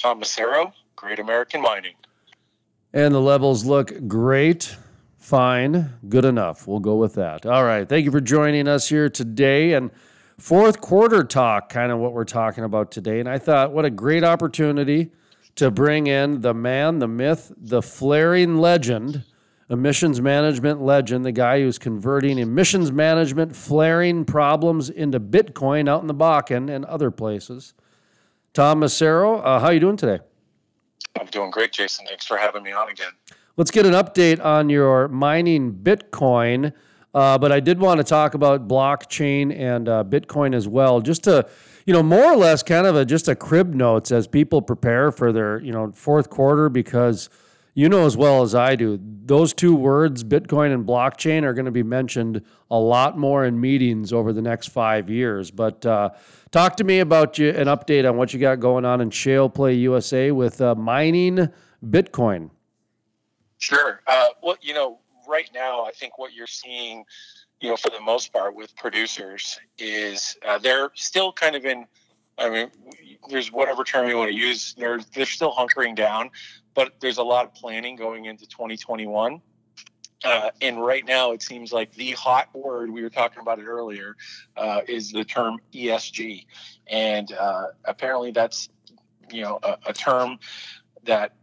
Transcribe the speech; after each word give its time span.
Tom 0.00 0.20
Masiero, 0.20 0.72
Great 0.96 1.18
American 1.18 1.60
Mining. 1.60 1.92
And 2.94 3.14
the 3.14 3.20
levels 3.20 3.66
look 3.66 3.92
great, 4.08 4.74
fine, 5.18 5.92
good 6.08 6.24
enough. 6.24 6.66
We'll 6.66 6.80
go 6.80 6.96
with 6.96 7.14
that. 7.14 7.44
All 7.44 7.64
right. 7.64 7.86
Thank 7.86 8.06
you 8.06 8.10
for 8.10 8.20
joining 8.20 8.66
us 8.66 8.88
here 8.88 9.10
today. 9.10 9.74
And 9.74 9.90
fourth 10.38 10.80
quarter 10.80 11.22
talk, 11.22 11.68
kind 11.68 11.92
of 11.92 11.98
what 11.98 12.14
we're 12.14 12.24
talking 12.24 12.64
about 12.64 12.90
today. 12.90 13.20
And 13.20 13.28
I 13.28 13.36
thought, 13.36 13.72
what 13.72 13.84
a 13.84 13.90
great 13.90 14.24
opportunity 14.24 15.12
to 15.56 15.70
bring 15.70 16.06
in 16.06 16.40
the 16.40 16.54
man, 16.54 16.98
the 16.98 17.08
myth, 17.08 17.52
the 17.58 17.82
flaring 17.82 18.56
legend, 18.56 19.24
emissions 19.68 20.18
management 20.18 20.80
legend, 20.80 21.26
the 21.26 21.32
guy 21.32 21.60
who's 21.60 21.78
converting 21.78 22.38
emissions 22.38 22.90
management 22.90 23.54
flaring 23.54 24.24
problems 24.24 24.88
into 24.88 25.20
Bitcoin 25.20 25.90
out 25.90 26.00
in 26.00 26.06
the 26.06 26.14
Bakken 26.14 26.74
and 26.74 26.86
other 26.86 27.10
places. 27.10 27.74
Tom 28.52 28.80
Masiero, 28.80 29.40
uh, 29.44 29.60
how 29.60 29.66
are 29.66 29.72
you 29.72 29.80
doing 29.80 29.96
today? 29.96 30.18
I'm 31.18 31.26
doing 31.26 31.50
great, 31.50 31.72
Jason. 31.72 32.06
Thanks 32.06 32.26
for 32.26 32.36
having 32.36 32.62
me 32.62 32.72
on 32.72 32.88
again. 32.88 33.12
Let's 33.56 33.70
get 33.70 33.86
an 33.86 33.92
update 33.92 34.44
on 34.44 34.68
your 34.68 35.08
mining 35.08 35.72
Bitcoin. 35.72 36.72
Uh, 37.12 37.38
but 37.38 37.50
I 37.50 37.60
did 37.60 37.80
want 37.80 37.98
to 37.98 38.04
talk 38.04 38.34
about 38.34 38.68
blockchain 38.68 39.56
and 39.56 39.88
uh, 39.88 40.04
Bitcoin 40.04 40.54
as 40.54 40.68
well, 40.68 41.00
just 41.00 41.24
to, 41.24 41.48
you 41.84 41.92
know, 41.92 42.02
more 42.02 42.32
or 42.32 42.36
less 42.36 42.62
kind 42.62 42.86
of 42.86 42.94
a, 42.94 43.04
just 43.04 43.26
a 43.26 43.34
crib 43.34 43.74
notes 43.74 44.12
as 44.12 44.28
people 44.28 44.62
prepare 44.62 45.10
for 45.10 45.32
their, 45.32 45.60
you 45.60 45.72
know, 45.72 45.90
fourth 45.92 46.30
quarter 46.30 46.68
because 46.68 47.28
you 47.74 47.88
know 47.88 48.06
as 48.06 48.16
well 48.16 48.42
as 48.42 48.54
I 48.54 48.76
do, 48.76 48.98
those 49.24 49.52
two 49.54 49.74
words, 49.74 50.24
Bitcoin 50.24 50.74
and 50.74 50.86
blockchain, 50.86 51.44
are 51.44 51.54
going 51.54 51.66
to 51.66 51.70
be 51.70 51.82
mentioned 51.82 52.42
a 52.70 52.78
lot 52.78 53.16
more 53.16 53.44
in 53.44 53.60
meetings 53.60 54.12
over 54.12 54.32
the 54.32 54.42
next 54.42 54.68
five 54.68 55.08
years. 55.08 55.50
But 55.50 55.86
uh, 55.86 56.10
talk 56.50 56.76
to 56.76 56.84
me 56.84 56.98
about 57.00 57.38
you, 57.38 57.50
an 57.50 57.66
update 57.66 58.08
on 58.08 58.16
what 58.16 58.34
you 58.34 58.40
got 58.40 58.60
going 58.60 58.84
on 58.84 59.00
in 59.00 59.10
Shale 59.10 59.48
Play 59.48 59.74
USA 59.74 60.30
with 60.32 60.60
uh, 60.60 60.74
mining 60.74 61.48
Bitcoin. 61.84 62.50
Sure. 63.58 64.00
Uh, 64.06 64.28
well, 64.42 64.56
you 64.60 64.74
know, 64.74 64.98
right 65.28 65.48
now, 65.54 65.84
I 65.84 65.92
think 65.92 66.18
what 66.18 66.32
you're 66.32 66.46
seeing, 66.46 67.04
you 67.60 67.68
know, 67.68 67.76
for 67.76 67.90
the 67.90 68.00
most 68.00 68.32
part 68.32 68.54
with 68.54 68.74
producers 68.76 69.60
is 69.78 70.36
uh, 70.46 70.58
they're 70.58 70.90
still 70.94 71.32
kind 71.32 71.54
of 71.54 71.64
in. 71.64 71.86
I 72.38 72.48
mean, 72.48 72.70
there's 73.28 73.52
whatever 73.52 73.84
term 73.84 74.08
you 74.08 74.16
want 74.16 74.30
to 74.30 74.36
use. 74.36 74.74
They're 74.78 75.00
they're 75.14 75.26
still 75.26 75.52
hunkering 75.52 75.94
down, 75.94 76.30
but 76.80 76.94
there's 76.98 77.18
a 77.18 77.22
lot 77.22 77.44
of 77.44 77.52
planning 77.52 77.94
going 77.94 78.24
into 78.24 78.46
2021. 78.46 79.42
Uh, 80.24 80.50
and 80.62 80.82
right 80.82 81.04
now, 81.04 81.32
it 81.32 81.42
seems 81.42 81.74
like 81.74 81.92
the 81.92 82.12
hot 82.12 82.48
word 82.54 82.90
we 82.90 83.02
were 83.02 83.10
talking 83.10 83.42
about 83.42 83.58
it 83.58 83.66
earlier 83.66 84.16
uh, 84.56 84.80
is 84.88 85.12
the 85.12 85.22
term 85.22 85.58
ESG, 85.74 86.46
and 86.86 87.32
uh, 87.32 87.66
apparently 87.84 88.30
that's 88.30 88.70
you 89.30 89.42
know 89.42 89.58
a, 89.62 89.76
a 89.88 89.92
term 89.92 90.38
that 91.04 91.34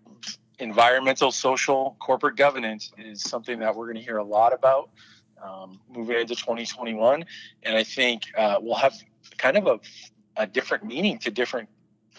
environmental, 0.58 1.32
social, 1.32 1.96
corporate 2.00 2.36
governance 2.36 2.92
is 2.98 3.22
something 3.22 3.60
that 3.60 3.76
we're 3.76 3.86
going 3.86 3.98
to 3.98 4.02
hear 4.02 4.18
a 4.18 4.24
lot 4.24 4.54
about 4.54 4.90
um, 5.44 5.80
moving 5.96 6.20
into 6.20 6.34
2021. 6.34 7.26
And 7.62 7.78
I 7.78 7.84
think 7.84 8.24
uh, 8.36 8.58
we'll 8.60 8.74
have 8.74 8.96
kind 9.38 9.56
of 9.56 9.68
a, 9.68 9.80
a 10.36 10.48
different 10.48 10.84
meaning 10.84 11.20
to 11.20 11.30
different 11.30 11.70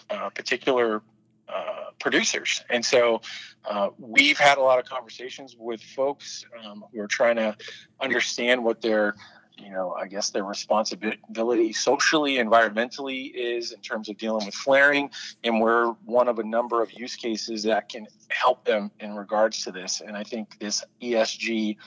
uh, 0.09 0.29
particular 0.29 1.01
uh, 1.49 1.78
producers. 1.99 2.63
And 2.69 2.83
so 2.83 3.21
uh, 3.65 3.89
we've 3.97 4.37
had 4.37 4.57
a 4.57 4.61
lot 4.61 4.79
of 4.79 4.85
conversations 4.85 5.55
with 5.57 5.81
folks 5.81 6.45
um, 6.63 6.83
who 6.91 7.01
are 7.01 7.07
trying 7.07 7.35
to 7.37 7.55
understand 7.99 8.63
what 8.63 8.81
their 8.81 9.15
you 9.61 9.71
know, 9.71 9.93
I 9.93 10.07
guess 10.07 10.29
their 10.29 10.43
responsibility 10.43 11.73
socially, 11.73 12.35
environmentally 12.35 13.31
is 13.33 13.71
in 13.71 13.81
terms 13.81 14.09
of 14.09 14.17
dealing 14.17 14.45
with 14.45 14.55
flaring. 14.55 15.09
And 15.43 15.59
we're 15.59 15.91
one 16.05 16.27
of 16.27 16.39
a 16.39 16.43
number 16.43 16.81
of 16.81 16.91
use 16.93 17.15
cases 17.15 17.63
that 17.63 17.89
can 17.89 18.07
help 18.29 18.65
them 18.65 18.91
in 18.99 19.15
regards 19.15 19.63
to 19.65 19.71
this. 19.71 20.01
And 20.01 20.15
I 20.15 20.23
think 20.23 20.57
this 20.59 20.83
ESG, 21.01 21.77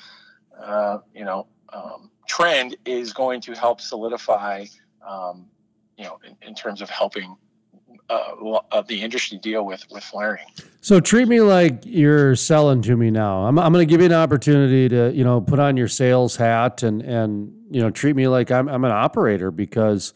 uh, 0.60 0.98
you 1.14 1.24
know, 1.24 1.47
um, 1.72 2.10
trend 2.28 2.76
is 2.84 3.12
going 3.12 3.41
to 3.42 3.53
help 3.53 3.81
solidify, 3.81 4.66
um, 5.06 5.47
you 5.97 6.04
know, 6.04 6.19
in, 6.26 6.37
in 6.47 6.54
terms 6.54 6.82
of 6.82 6.91
helping 6.91 7.37
uh, 8.12 8.61
of 8.71 8.87
the 8.89 9.03
industry 9.03 9.39
deal 9.39 9.65
with 9.65 9.84
with 9.91 10.05
flaring. 10.05 10.45
So 10.81 11.00
treat 11.00 11.28
me 11.28 11.41
like 11.41 11.83
you're 11.84 12.37
selling 12.37 12.83
to 12.83 12.97
me 12.97 13.11
now. 13.11 13.47
I'm 13.47 13.59
I'm 13.59 13.73
going 13.73 13.87
to 13.87 13.91
give 13.91 14.00
you 14.00 14.06
an 14.06 14.12
opportunity 14.12 14.89
to 14.89 15.12
you 15.12 15.25
know 15.25 15.41
put 15.41 15.59
on 15.59 15.77
your 15.77 15.89
sales 15.89 16.37
hat 16.37 16.83
and 16.83 17.03
and 17.03 17.53
you 17.71 17.81
know 17.81 17.91
treat 17.91 18.17
me 18.17 18.28
like 18.28 18.50
I'm 18.50 18.69
I'm 18.69 18.84
an 18.84 18.93
operator 18.93 19.50
because 19.50 20.12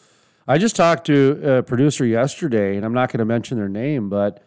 I 0.48 0.58
just 0.58 0.76
talked 0.76 1.06
to 1.06 1.58
a 1.58 1.62
producer 1.62 2.04
yesterday 2.04 2.76
and 2.76 2.84
I'm 2.84 2.94
not 2.94 3.10
going 3.10 3.18
to 3.18 3.24
mention 3.24 3.58
their 3.58 3.68
name, 3.68 4.08
but 4.08 4.42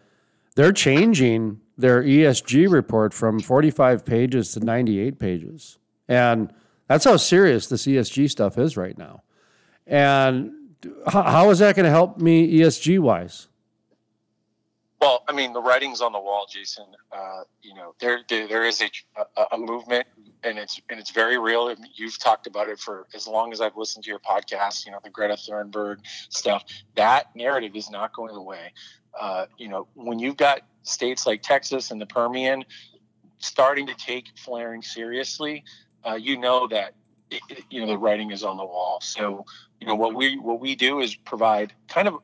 they're 0.54 0.72
changing 0.72 1.60
their 1.76 2.02
ESG 2.02 2.70
report 2.70 3.14
from 3.14 3.40
45 3.40 4.04
pages 4.04 4.52
to 4.52 4.60
98 4.60 5.18
pages, 5.18 5.78
and 6.08 6.52
that's 6.86 7.04
how 7.04 7.16
serious 7.16 7.66
this 7.66 7.86
ESG 7.86 8.30
stuff 8.30 8.58
is 8.58 8.76
right 8.76 8.96
now. 8.96 9.22
And 9.86 10.52
how, 11.06 11.50
is 11.50 11.58
that 11.58 11.76
going 11.76 11.84
to 11.84 11.90
help 11.90 12.18
me 12.18 12.58
ESG 12.58 12.98
wise? 12.98 13.48
Well, 15.00 15.24
I 15.26 15.32
mean, 15.32 15.54
the 15.54 15.62
writing's 15.62 16.02
on 16.02 16.12
the 16.12 16.20
wall, 16.20 16.46
Jason. 16.50 16.84
Uh, 17.10 17.42
you 17.62 17.74
know, 17.74 17.94
there, 18.00 18.20
there, 18.28 18.46
there 18.46 18.64
is 18.64 18.82
a, 18.82 18.90
a, 19.36 19.44
a, 19.52 19.58
movement, 19.58 20.06
and 20.42 20.58
it's 20.58 20.78
and 20.90 21.00
it's 21.00 21.10
very 21.10 21.38
real. 21.38 21.74
You've 21.94 22.18
talked 22.18 22.46
about 22.46 22.68
it 22.68 22.78
for 22.78 23.06
as 23.14 23.26
long 23.26 23.50
as 23.52 23.62
I've 23.62 23.78
listened 23.78 24.04
to 24.04 24.10
your 24.10 24.18
podcast. 24.18 24.84
You 24.84 24.92
know, 24.92 24.98
the 25.02 25.08
Greta 25.08 25.34
Thunberg 25.34 25.98
stuff. 26.28 26.64
That 26.96 27.34
narrative 27.34 27.76
is 27.76 27.88
not 27.90 28.12
going 28.12 28.36
away. 28.36 28.72
Uh, 29.18 29.46
you 29.56 29.68
know, 29.68 29.88
when 29.94 30.18
you've 30.18 30.36
got 30.36 30.60
states 30.82 31.26
like 31.26 31.40
Texas 31.40 31.90
and 31.90 32.00
the 32.00 32.06
Permian 32.06 32.64
starting 33.38 33.86
to 33.86 33.94
take 33.94 34.26
flaring 34.36 34.82
seriously, 34.82 35.64
uh, 36.06 36.14
you 36.14 36.38
know 36.38 36.66
that 36.68 36.92
it, 37.30 37.64
you 37.70 37.80
know 37.80 37.86
the 37.86 37.98
writing 37.98 38.30
is 38.30 38.42
on 38.44 38.56
the 38.56 38.64
wall. 38.64 39.00
So 39.00 39.44
you 39.80 39.86
know 39.86 39.94
what 39.94 40.14
we 40.14 40.38
what 40.38 40.60
we 40.60 40.74
do 40.74 41.00
is 41.00 41.14
provide 41.14 41.72
kind 41.88 42.08
of 42.08 42.14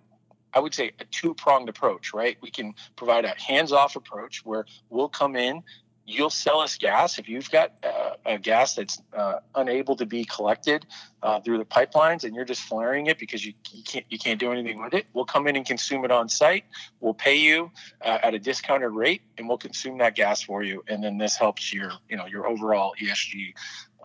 I 0.53 0.61
would 0.61 0.75
say 0.75 0.93
a 1.00 1.05
two 1.05 1.34
pronged 1.34 1.69
approach, 1.69 2.15
right? 2.15 2.39
We 2.41 2.50
can 2.50 2.75
provide 2.97 3.25
a 3.25 3.34
hands 3.39 3.72
off 3.72 3.97
approach 3.97 4.45
where 4.45 4.65
we'll 4.89 5.09
come 5.09 5.37
in, 5.37 5.62
you'll 6.06 6.31
sell 6.31 6.61
us 6.61 6.78
gas 6.78 7.19
if 7.19 7.28
you've 7.28 7.50
got 7.50 7.72
uh, 7.83 8.15
a 8.25 8.39
gas 8.39 8.75
that's 8.75 9.03
uh, 9.12 9.41
unable 9.56 9.97
to 9.97 10.06
be 10.06 10.25
collected 10.25 10.87
uh, 11.22 11.41
through 11.41 11.59
the 11.59 11.65
pipelines 11.65 12.22
and 12.25 12.34
you're 12.34 12.45
just 12.45 12.62
flaring 12.62 13.06
it 13.06 13.19
because 13.19 13.45
you, 13.45 13.53
you, 13.72 13.83
can't 13.83 14.06
you 14.09 14.19
can't 14.19 14.39
do 14.39 14.53
anything 14.53 14.81
with 14.81 14.95
it. 14.95 15.06
We'll 15.12 15.25
come 15.25 15.49
in 15.49 15.56
and 15.56 15.66
consume 15.66 16.05
it 16.05 16.12
on 16.12 16.28
site. 16.28 16.65
We'll 17.00 17.15
pay 17.15 17.37
you 17.37 17.72
uh, 18.03 18.19
at 18.22 18.34
a 18.34 18.39
discounted 18.39 18.93
rate 18.93 19.22
and 19.37 19.49
we'll 19.49 19.59
consume 19.59 19.99
that 19.99 20.15
gas 20.15 20.43
for 20.43 20.62
you. 20.62 20.84
And 20.87 21.03
then 21.03 21.19
this 21.19 21.37
helps 21.37 21.75
your 21.75 21.91
you 22.09 22.16
know 22.16 22.27
your 22.27 22.47
overall 22.47 22.95
ESG 23.00 23.55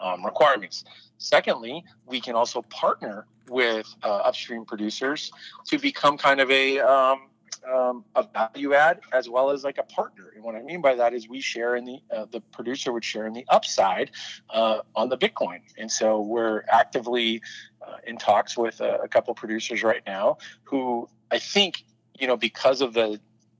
um, 0.01 0.25
requirements. 0.25 0.83
Secondly, 1.17 1.83
we 2.05 2.19
can 2.19 2.35
also 2.35 2.61
partner 2.63 3.25
with 3.49 3.93
uh, 4.03 4.07
upstream 4.07 4.65
producers 4.65 5.31
to 5.67 5.77
become 5.77 6.17
kind 6.17 6.39
of 6.39 6.49
a 6.49 6.79
um, 6.79 7.27
um, 7.71 8.03
a 8.15 8.23
value 8.23 8.73
add 8.73 9.01
as 9.13 9.29
well 9.29 9.51
as 9.51 9.63
like 9.63 9.77
a 9.77 9.83
partner. 9.83 10.31
And 10.35 10.43
what 10.43 10.55
I 10.55 10.61
mean 10.61 10.81
by 10.81 10.95
that 10.95 11.13
is 11.13 11.29
we 11.29 11.41
share 11.41 11.75
in 11.75 11.85
the 11.85 11.99
uh, 12.11 12.25
the 12.31 12.41
producer 12.41 12.91
would 12.91 13.03
share 13.03 13.27
in 13.27 13.33
the 13.33 13.45
upside 13.49 14.11
uh, 14.49 14.79
on 14.95 15.09
the 15.09 15.17
Bitcoin. 15.17 15.59
And 15.77 15.91
so 15.91 16.21
we're 16.21 16.63
actively 16.69 17.41
uh, 17.85 17.97
in 18.05 18.17
talks 18.17 18.57
with 18.57 18.81
a, 18.81 18.99
a 19.03 19.07
couple 19.07 19.33
producers 19.33 19.83
right 19.83 20.01
now 20.05 20.37
who 20.63 21.07
I 21.29 21.39
think 21.39 21.83
you 22.19 22.27
know 22.27 22.37
because 22.37 22.81
of 22.81 22.93
the 22.93 23.19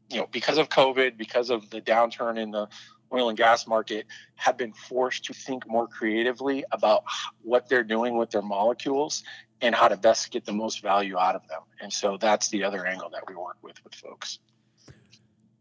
you 0.09 0.17
know 0.17 0.27
because 0.31 0.57
of 0.57 0.69
COVID, 0.69 1.17
because 1.17 1.49
of 1.49 1.69
the 1.69 1.81
downturn 1.81 2.37
in 2.39 2.51
the 2.51 2.67
oil 3.13 3.29
and 3.29 3.37
gas 3.37 3.67
market 3.67 4.05
have 4.35 4.57
been 4.57 4.73
forced 4.73 5.25
to 5.25 5.33
think 5.33 5.67
more 5.67 5.87
creatively 5.87 6.63
about 6.71 7.03
what 7.41 7.67
they're 7.69 7.83
doing 7.83 8.17
with 8.17 8.29
their 8.31 8.41
molecules 8.41 9.23
and 9.61 9.75
how 9.75 9.87
to 9.87 9.97
best 9.97 10.31
get 10.31 10.45
the 10.45 10.53
most 10.53 10.81
value 10.81 11.17
out 11.17 11.35
of 11.35 11.47
them. 11.47 11.61
And 11.81 11.91
so 11.91 12.17
that's 12.17 12.49
the 12.49 12.63
other 12.63 12.85
angle 12.85 13.09
that 13.11 13.23
we 13.27 13.35
work 13.35 13.57
with 13.61 13.83
with 13.83 13.93
folks. 13.93 14.39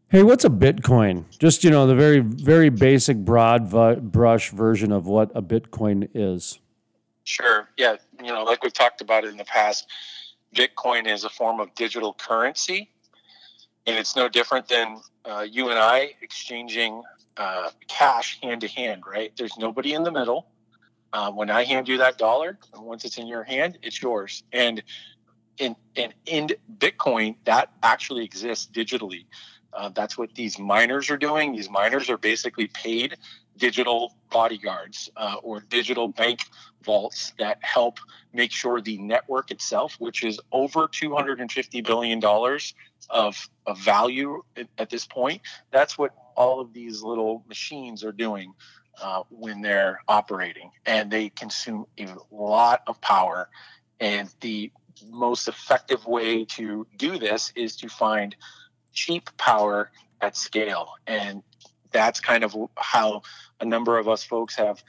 Hey, 0.09 0.23
what's 0.23 0.43
a 0.43 0.49
Bitcoin? 0.49 1.23
Just 1.39 1.63
you 1.63 1.69
know, 1.69 1.87
the 1.87 1.95
very 1.95 2.19
very 2.19 2.69
basic 2.69 3.17
broad 3.17 3.69
brush 4.11 4.49
version 4.49 4.91
of 4.91 5.07
what 5.07 5.31
a 5.35 5.41
Bitcoin 5.41 6.09
is. 6.13 6.59
Sure. 7.23 7.69
Yeah. 7.77 7.95
You 8.21 8.33
know, 8.33 8.43
like 8.43 8.63
we've 8.63 8.73
talked 8.73 9.01
about 9.01 9.23
it 9.23 9.29
in 9.29 9.37
the 9.37 9.45
past, 9.45 9.87
Bitcoin 10.55 11.07
is 11.07 11.23
a 11.23 11.29
form 11.29 11.59
of 11.59 11.73
digital 11.75 12.13
currency, 12.13 12.89
and 13.85 13.97
it's 13.97 14.15
no 14.15 14.29
different 14.29 14.67
than 14.67 15.01
uh, 15.25 15.45
you 15.49 15.69
and 15.69 15.79
I 15.79 16.13
exchanging 16.21 17.01
uh, 17.37 17.69
cash 17.87 18.39
hand 18.41 18.61
to 18.61 18.67
hand, 18.67 19.03
right? 19.07 19.31
There's 19.37 19.57
nobody 19.57 19.93
in 19.93 20.03
the 20.03 20.11
middle. 20.11 20.47
Uh, 21.13 21.31
when 21.31 21.49
I 21.49 21.63
hand 21.63 21.87
you 21.87 21.97
that 21.97 22.17
dollar, 22.17 22.57
once 22.75 23.03
it's 23.03 23.17
in 23.17 23.27
your 23.27 23.43
hand, 23.43 23.77
it's 23.81 24.01
yours. 24.01 24.43
And 24.53 24.81
in 25.57 25.75
in, 25.95 26.13
in 26.25 26.49
Bitcoin, 26.77 27.35
that 27.45 27.71
actually 27.83 28.23
exists 28.23 28.69
digitally. 28.71 29.25
Uh, 29.73 29.89
that's 29.89 30.17
what 30.17 30.33
these 30.35 30.59
miners 30.59 31.09
are 31.09 31.17
doing. 31.17 31.53
These 31.53 31.69
miners 31.69 32.09
are 32.09 32.17
basically 32.17 32.67
paid 32.67 33.15
digital 33.61 34.15
bodyguards 34.31 35.11
uh, 35.15 35.35
or 35.43 35.59
digital 35.61 36.07
bank 36.07 36.39
vaults 36.83 37.31
that 37.37 37.59
help 37.61 37.99
make 38.33 38.51
sure 38.51 38.81
the 38.81 38.97
network 38.97 39.51
itself, 39.51 39.95
which 39.99 40.23
is 40.23 40.39
over 40.51 40.87
$250 40.87 41.85
billion 41.85 42.19
of, 43.11 43.49
of 43.67 43.79
value 43.79 44.41
at, 44.79 44.89
this 44.89 45.05
point, 45.05 45.41
that's 45.69 45.95
what 45.95 46.09
all 46.35 46.59
of 46.59 46.73
these 46.73 47.03
little 47.03 47.43
machines 47.47 48.03
are 48.03 48.11
doing 48.11 48.51
uh, 48.99 49.21
when 49.29 49.61
they're 49.61 49.99
operating. 50.07 50.71
And 50.87 51.11
they 51.11 51.29
consume 51.29 51.85
a 51.99 52.15
lot 52.31 52.81
of 52.87 52.99
power. 52.99 53.47
And 53.99 54.27
the 54.39 54.71
most 55.07 55.47
effective 55.47 56.03
way 56.07 56.45
to 56.45 56.87
do 56.97 57.19
this 57.19 57.53
is 57.55 57.75
to 57.75 57.89
find 57.89 58.35
cheap 58.91 59.29
power 59.37 59.91
at 60.19 60.35
scale. 60.35 60.93
And 61.05 61.43
that's 61.91 62.19
kind 62.19 62.43
of 62.43 62.55
how 62.77 63.21
a 63.59 63.65
number 63.65 63.97
of 63.97 64.07
us 64.07 64.23
folks 64.23 64.55
have 64.55 64.83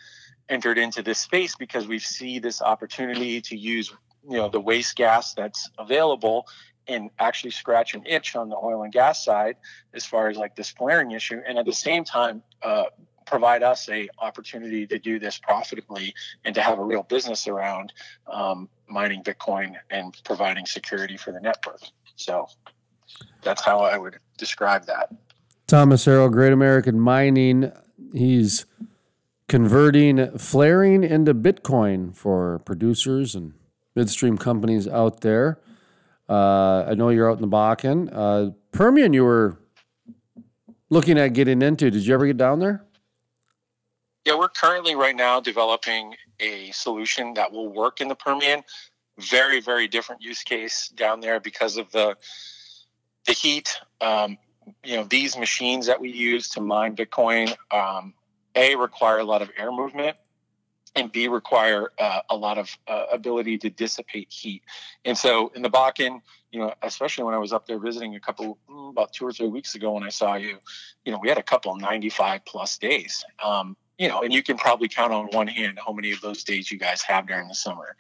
entered 0.49 0.78
into 0.78 1.02
this 1.02 1.19
space 1.19 1.54
because 1.56 1.87
we 1.87 1.99
see 1.99 2.38
this 2.38 2.60
opportunity 2.60 3.40
to 3.40 3.56
use 3.56 3.93
you 4.28 4.37
know 4.37 4.49
the 4.49 4.60
waste 4.60 4.96
gas 4.96 5.34
that's 5.34 5.70
available 5.78 6.46
and 6.88 7.10
actually 7.19 7.50
scratch 7.50 7.94
an 7.94 8.02
itch 8.06 8.34
on 8.34 8.49
the 8.49 8.56
oil 8.56 8.82
and 8.82 8.93
gas 8.93 9.25
side 9.25 9.56
as 9.94 10.04
far 10.04 10.28
as 10.28 10.37
like 10.37 10.54
this 10.56 10.70
flaring 10.70 11.12
issue 11.12 11.40
and 11.46 11.58
at 11.58 11.64
the 11.64 11.72
same 11.72 12.04
time 12.04 12.43
uh, 12.62 12.84
provide 13.25 13.62
us 13.62 13.88
a 13.88 14.08
opportunity 14.19 14.87
to 14.87 14.98
do 14.98 15.19
this 15.19 15.38
profitably 15.38 16.14
and 16.44 16.55
to 16.55 16.60
have 16.60 16.78
a 16.78 16.84
real 16.84 17.02
business 17.05 17.46
around 17.46 17.93
um, 18.26 18.69
mining 18.88 19.22
bitcoin 19.22 19.75
and 19.90 20.20
providing 20.25 20.66
security 20.66 21.16
for 21.16 21.32
the 21.32 21.40
network. 21.40 21.81
So 22.16 22.48
that's 23.43 23.62
how 23.62 23.81
i 23.81 23.96
would 23.96 24.19
describe 24.38 24.87
that 24.87 25.10
Tom 25.72 25.88
Masiero, 25.88 26.30
Great 26.30 26.52
American 26.52 27.00
Mining. 27.00 27.72
He's 28.12 28.66
converting 29.48 30.36
flaring 30.36 31.02
into 31.02 31.32
Bitcoin 31.32 32.14
for 32.14 32.58
producers 32.66 33.34
and 33.34 33.54
midstream 33.96 34.36
companies 34.36 34.86
out 34.86 35.22
there. 35.22 35.60
Uh, 36.28 36.84
I 36.88 36.94
know 36.94 37.08
you're 37.08 37.30
out 37.30 37.38
in 37.38 37.40
the 37.40 37.48
Bakken. 37.48 38.10
Uh, 38.12 38.50
Permian, 38.72 39.14
you 39.14 39.24
were 39.24 39.56
looking 40.90 41.19
at 41.19 41.28
getting 41.28 41.62
into. 41.62 41.90
Did 41.90 42.04
you 42.04 42.12
ever 42.12 42.26
get 42.26 42.36
down 42.36 42.58
there? 42.58 42.84
Yeah, 44.26 44.36
we're 44.36 44.50
currently 44.50 44.94
right 44.94 45.16
now 45.16 45.40
developing 45.40 46.14
a 46.38 46.70
solution 46.72 47.32
that 47.32 47.50
will 47.50 47.72
work 47.72 48.02
in 48.02 48.08
the 48.08 48.14
Permian. 48.14 48.62
Very, 49.19 49.62
very 49.62 49.88
different 49.88 50.20
use 50.20 50.42
case 50.42 50.88
down 50.94 51.20
there 51.20 51.40
because 51.40 51.78
of 51.78 51.90
the 51.92 52.14
the 53.24 53.32
heat. 53.32 53.80
Um, 54.02 54.36
you 54.85 54.97
know 54.97 55.05
these 55.05 55.37
machines 55.37 55.87
that 55.87 56.00
we 56.00 56.11
use 56.11 56.49
to 56.50 56.61
mine 56.61 56.97
Bitcoin, 56.97 57.55
um, 57.70 58.14
a 58.55 58.76
require 58.76 59.19
a 59.19 59.25
lot 59.25 59.43
of 59.43 59.50
air 59.56 59.73
movement, 59.73 60.17
and 60.94 61.11
b 61.11 61.29
require 61.29 61.91
uh, 61.99 62.20
a 62.31 62.37
lot 62.37 62.59
of 62.59 62.76
uh, 62.88 63.06
ability 63.12 63.59
to 63.59 63.70
dissipate 63.70 64.31
heat. 64.31 64.62
And 65.05 65.17
so 65.17 65.50
in 65.55 65.62
the 65.62 65.70
Bakken, 65.70 66.20
you 66.50 66.61
know, 66.61 66.75
especially 66.82 67.25
when 67.25 67.35
I 67.35 67.38
was 67.38 67.53
up 67.53 67.67
there 67.67 67.79
visiting 67.79 68.14
a 68.14 68.20
couple 68.20 68.59
mm, 68.70 68.91
about 68.91 69.12
two 69.12 69.26
or 69.26 69.32
three 69.32 69.49
weeks 69.49 69.75
ago 69.75 69.93
when 69.93 70.03
I 70.03 70.11
saw 70.11 70.35
you, 70.35 70.59
you 71.05 71.12
know, 71.12 71.19
we 71.19 71.29
had 71.29 71.38
a 71.38 71.43
couple 71.43 71.75
95 71.76 72.44
plus 72.44 72.79
days. 72.79 73.25
Um, 73.43 73.76
you 73.99 74.08
know, 74.08 74.23
and 74.23 74.32
you 74.32 74.43
can 74.43 74.56
probably 74.56 74.88
count 74.88 75.12
on 75.12 75.26
one 75.26 75.47
hand 75.47 75.79
how 75.85 75.93
many 75.93 76.12
of 76.12 76.20
those 76.20 76.44
days 76.44 76.70
you 76.70 76.79
guys 76.79 77.03
have 77.03 77.26
during 77.26 77.49
the 77.49 77.55
summer. 77.55 77.97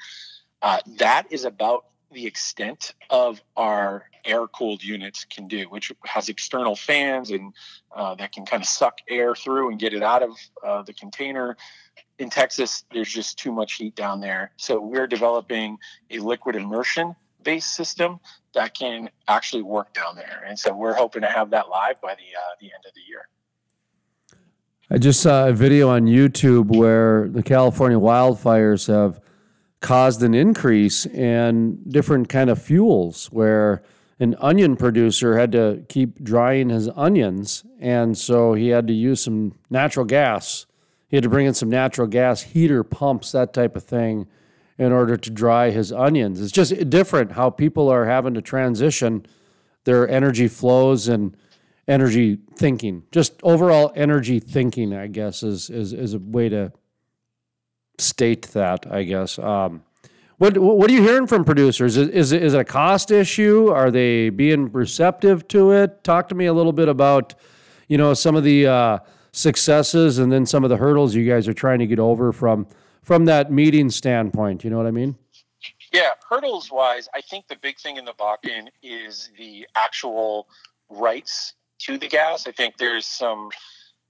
Uh, 0.60 0.78
that 0.98 1.26
is 1.30 1.44
about 1.44 1.86
the 2.12 2.26
extent 2.26 2.94
of 3.10 3.42
our 3.56 4.04
air 4.24 4.46
cooled 4.46 4.82
units 4.82 5.24
can 5.24 5.48
do, 5.48 5.64
which 5.64 5.92
has 6.04 6.28
external 6.28 6.76
fans 6.76 7.30
and 7.30 7.52
uh, 7.94 8.14
that 8.14 8.32
can 8.32 8.44
kind 8.44 8.62
of 8.62 8.68
suck 8.68 8.98
air 9.08 9.34
through 9.34 9.70
and 9.70 9.78
get 9.78 9.92
it 9.92 10.02
out 10.02 10.22
of 10.22 10.30
uh, 10.64 10.82
the 10.82 10.92
container. 10.92 11.56
In 12.18 12.30
Texas, 12.30 12.84
there's 12.92 13.12
just 13.12 13.38
too 13.38 13.52
much 13.52 13.74
heat 13.74 13.96
down 13.96 14.20
there. 14.20 14.52
So 14.56 14.80
we're 14.80 15.06
developing 15.06 15.78
a 16.10 16.18
liquid 16.18 16.56
immersion 16.56 17.16
based 17.42 17.74
system 17.74 18.20
that 18.54 18.74
can 18.74 19.10
actually 19.26 19.62
work 19.62 19.92
down 19.92 20.14
there. 20.14 20.44
And 20.46 20.58
so 20.58 20.72
we're 20.72 20.94
hoping 20.94 21.22
to 21.22 21.28
have 21.28 21.50
that 21.50 21.68
live 21.68 22.00
by 22.00 22.14
the, 22.14 22.36
uh, 22.36 22.54
the 22.60 22.66
end 22.66 22.84
of 22.86 22.94
the 22.94 23.00
year. 23.08 23.28
I 24.90 24.98
just 24.98 25.20
saw 25.20 25.48
a 25.48 25.52
video 25.52 25.88
on 25.88 26.06
YouTube 26.06 26.76
where 26.76 27.28
the 27.28 27.42
California 27.42 27.98
wildfires 27.98 28.86
have 28.88 29.20
caused 29.82 30.22
an 30.22 30.34
increase 30.34 31.04
in 31.04 31.82
different 31.88 32.28
kind 32.28 32.48
of 32.48 32.62
fuels 32.62 33.26
where 33.26 33.82
an 34.20 34.36
onion 34.38 34.76
producer 34.76 35.36
had 35.36 35.52
to 35.52 35.84
keep 35.88 36.22
drying 36.22 36.70
his 36.70 36.88
onions. 36.94 37.64
And 37.80 38.16
so 38.16 38.54
he 38.54 38.68
had 38.68 38.86
to 38.86 38.92
use 38.92 39.22
some 39.22 39.54
natural 39.68 40.06
gas. 40.06 40.66
He 41.08 41.16
had 41.16 41.24
to 41.24 41.28
bring 41.28 41.46
in 41.46 41.54
some 41.54 41.68
natural 41.68 42.06
gas 42.06 42.40
heater 42.40 42.84
pumps 42.84 43.32
that 43.32 43.52
type 43.52 43.76
of 43.76 43.82
thing 43.82 44.28
in 44.78 44.92
order 44.92 45.16
to 45.16 45.30
dry 45.30 45.70
his 45.70 45.92
onions. 45.92 46.40
It's 46.40 46.52
just 46.52 46.88
different 46.88 47.32
how 47.32 47.50
people 47.50 47.88
are 47.88 48.06
having 48.06 48.34
to 48.34 48.42
transition 48.42 49.26
their 49.84 50.08
energy 50.08 50.48
flows 50.48 51.08
and 51.08 51.36
energy 51.88 52.38
thinking. 52.56 53.02
Just 53.10 53.40
overall 53.42 53.92
energy 53.96 54.38
thinking 54.38 54.94
i 54.94 55.08
guess 55.08 55.42
is 55.42 55.68
is, 55.68 55.92
is 55.92 56.14
a 56.14 56.18
way 56.20 56.48
to 56.48 56.72
state 57.98 58.42
that, 58.52 58.90
I 58.90 59.02
guess. 59.04 59.38
Um, 59.38 59.82
what 60.38 60.58
what 60.58 60.90
are 60.90 60.92
you 60.92 61.02
hearing 61.02 61.26
from 61.26 61.44
producers? 61.44 61.96
Is, 61.96 62.08
is 62.08 62.32
it, 62.32 62.42
is 62.42 62.54
it 62.54 62.60
a 62.60 62.64
cost 62.64 63.10
issue? 63.10 63.68
Are 63.68 63.90
they 63.90 64.28
being 64.28 64.72
receptive 64.72 65.46
to 65.48 65.70
it? 65.70 66.02
Talk 66.02 66.28
to 66.30 66.34
me 66.34 66.46
a 66.46 66.52
little 66.52 66.72
bit 66.72 66.88
about, 66.88 67.34
you 67.88 67.96
know, 67.96 68.12
some 68.12 68.34
of 68.34 68.42
the 68.42 68.66
uh, 68.66 68.98
successes 69.32 70.18
and 70.18 70.32
then 70.32 70.44
some 70.44 70.64
of 70.64 70.70
the 70.70 70.76
hurdles 70.76 71.14
you 71.14 71.28
guys 71.28 71.46
are 71.46 71.54
trying 71.54 71.78
to 71.78 71.86
get 71.86 71.98
over 71.98 72.32
from 72.32 72.66
from 73.02 73.24
that 73.26 73.52
meeting 73.52 73.88
standpoint. 73.90 74.64
You 74.64 74.70
know 74.70 74.78
what 74.78 74.86
I 74.86 74.90
mean? 74.90 75.16
Yeah, 75.92 76.10
hurdles 76.28 76.72
wise, 76.72 77.08
I 77.14 77.20
think 77.20 77.48
the 77.48 77.56
big 77.56 77.78
thing 77.78 77.98
in 77.98 78.04
the 78.04 78.14
Bakken 78.14 78.68
is 78.82 79.30
the 79.38 79.66
actual 79.76 80.48
rights 80.88 81.54
to 81.80 81.98
the 81.98 82.08
gas. 82.08 82.46
I 82.46 82.52
think 82.52 82.78
there's 82.78 83.04
some 83.06 83.50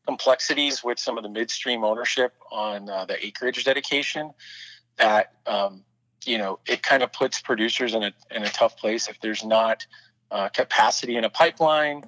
complexities 0.07 0.83
with 0.83 0.99
some 0.99 1.17
of 1.17 1.23
the 1.23 1.29
midstream 1.29 1.85
ownership 1.85 2.35
on 2.51 2.89
uh, 2.89 3.05
the 3.05 3.25
acreage 3.25 3.65
dedication 3.65 4.33
that 4.97 5.33
um, 5.47 5.85
you 6.25 6.39
know 6.39 6.59
it 6.67 6.83
kind 6.83 7.03
of 7.03 7.13
puts 7.13 7.41
producers 7.41 7.95
in 7.95 8.03
a 8.03 8.13
in 8.31 8.43
a 8.43 8.49
tough 8.49 8.77
place 8.77 9.09
if 9.09 9.21
there's 9.21 9.45
not 9.45 9.87
uh, 10.31 10.49
capacity 10.49 11.17
in 11.17 11.25
a 11.25 11.31
pipeline 11.31 12.05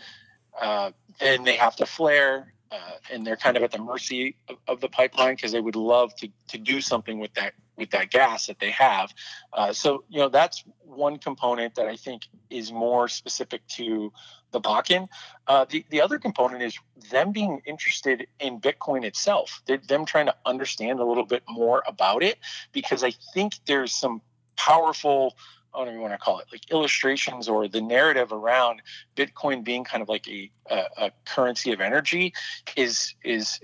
uh, 0.60 0.90
then 1.20 1.44
they 1.44 1.56
have 1.56 1.76
to 1.76 1.86
flare 1.86 2.54
uh, 2.74 2.96
and 3.12 3.24
they're 3.24 3.36
kind 3.36 3.56
of 3.56 3.62
at 3.62 3.70
the 3.70 3.78
mercy 3.78 4.36
of, 4.48 4.56
of 4.66 4.80
the 4.80 4.88
pipeline 4.88 5.36
because 5.36 5.52
they 5.52 5.60
would 5.60 5.76
love 5.76 6.14
to, 6.16 6.28
to 6.48 6.58
do 6.58 6.80
something 6.80 7.18
with 7.18 7.32
that 7.34 7.54
with 7.76 7.90
that 7.90 8.10
gas 8.10 8.46
that 8.46 8.58
they 8.60 8.70
have. 8.70 9.12
Uh, 9.52 9.72
so 9.72 10.04
you 10.08 10.18
know 10.18 10.28
that's 10.28 10.64
one 10.82 11.18
component 11.18 11.74
that 11.74 11.86
I 11.86 11.96
think 11.96 12.22
is 12.50 12.72
more 12.72 13.08
specific 13.08 13.66
to 13.68 14.12
the 14.54 14.60
Bakken. 14.60 15.08
Uh, 15.46 15.66
the 15.68 15.84
the 15.90 16.00
other 16.00 16.18
component 16.18 16.62
is 16.62 16.78
them 17.10 17.32
being 17.32 17.60
interested 17.66 18.26
in 18.40 18.60
Bitcoin 18.60 19.04
itself. 19.04 19.60
They're, 19.66 19.76
them 19.76 20.06
trying 20.06 20.26
to 20.26 20.36
understand 20.46 21.00
a 21.00 21.04
little 21.04 21.26
bit 21.26 21.42
more 21.48 21.82
about 21.86 22.22
it 22.22 22.38
because 22.72 23.04
I 23.04 23.10
think 23.34 23.56
there's 23.66 23.92
some 23.92 24.22
powerful 24.56 25.36
I 25.74 25.78
don't 25.78 25.88
even 25.88 26.00
want 26.00 26.14
to 26.14 26.18
call 26.18 26.38
it 26.38 26.46
like 26.52 26.70
illustrations 26.70 27.48
or 27.48 27.66
the 27.66 27.80
narrative 27.80 28.32
around 28.32 28.80
Bitcoin 29.16 29.64
being 29.64 29.82
kind 29.82 30.02
of 30.02 30.08
like 30.08 30.28
a, 30.28 30.50
a, 30.70 30.84
a 30.98 31.12
currency 31.26 31.72
of 31.72 31.80
energy 31.80 32.32
is 32.76 33.14
is 33.24 33.58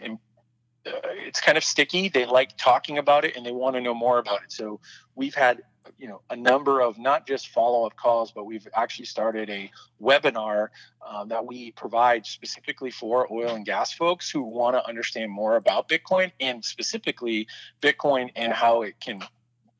uh, 0.86 0.90
it's 1.26 1.40
kind 1.40 1.56
of 1.56 1.64
sticky. 1.64 2.08
They 2.08 2.26
like 2.26 2.56
talking 2.56 2.98
about 2.98 3.24
it 3.24 3.36
and 3.36 3.46
they 3.46 3.52
want 3.52 3.76
to 3.76 3.80
know 3.80 3.94
more 3.94 4.18
about 4.18 4.42
it. 4.42 4.50
So 4.50 4.80
we've 5.20 5.34
had 5.34 5.60
you 5.98 6.08
know 6.08 6.22
a 6.30 6.36
number 6.36 6.80
of 6.80 6.98
not 6.98 7.26
just 7.26 7.48
follow 7.48 7.86
up 7.86 7.94
calls, 7.94 8.32
but 8.32 8.44
we've 8.44 8.66
actually 8.74 9.04
started 9.04 9.50
a 9.50 9.70
webinar 10.02 10.68
uh, 11.06 11.24
that 11.26 11.46
we 11.46 11.72
provide 11.72 12.24
specifically 12.24 12.90
for 12.90 13.30
oil 13.30 13.54
and 13.54 13.66
gas 13.66 13.92
folks 13.92 14.30
who 14.30 14.42
want 14.42 14.74
to 14.74 14.88
understand 14.88 15.30
more 15.30 15.56
about 15.56 15.88
Bitcoin 15.88 16.32
and 16.40 16.64
specifically 16.64 17.46
Bitcoin 17.82 18.30
and 18.34 18.50
how 18.52 18.80
it 18.80 18.94
can 18.98 19.22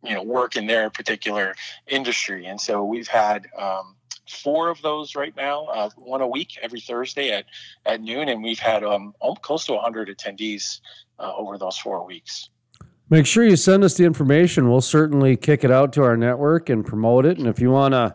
you 0.04 0.14
know 0.14 0.22
work 0.22 0.56
in 0.56 0.66
their 0.66 0.90
particular 0.90 1.54
industry. 1.86 2.44
And 2.44 2.60
so 2.60 2.84
we've 2.84 3.08
had 3.08 3.46
um, 3.58 3.96
four 4.28 4.68
of 4.68 4.82
those 4.82 5.16
right 5.16 5.34
now, 5.34 5.64
uh, 5.66 5.88
one 5.96 6.20
a 6.20 6.28
week 6.28 6.58
every 6.60 6.80
Thursday 6.80 7.30
at 7.30 7.46
at 7.86 8.02
noon, 8.02 8.28
and 8.28 8.42
we've 8.42 8.58
had 8.58 8.84
um, 8.84 9.14
close 9.40 9.64
to 9.66 9.72
100 9.72 10.08
attendees 10.08 10.80
uh, 11.18 11.32
over 11.34 11.56
those 11.56 11.78
four 11.78 12.06
weeks. 12.06 12.50
Make 13.12 13.26
sure 13.26 13.44
you 13.44 13.56
send 13.56 13.82
us 13.82 13.94
the 13.94 14.04
information. 14.04 14.70
We'll 14.70 14.80
certainly 14.80 15.36
kick 15.36 15.64
it 15.64 15.70
out 15.72 15.92
to 15.94 16.04
our 16.04 16.16
network 16.16 16.70
and 16.70 16.86
promote 16.86 17.26
it. 17.26 17.38
And 17.38 17.48
if 17.48 17.58
you 17.58 17.72
want 17.72 17.92
to 17.92 18.14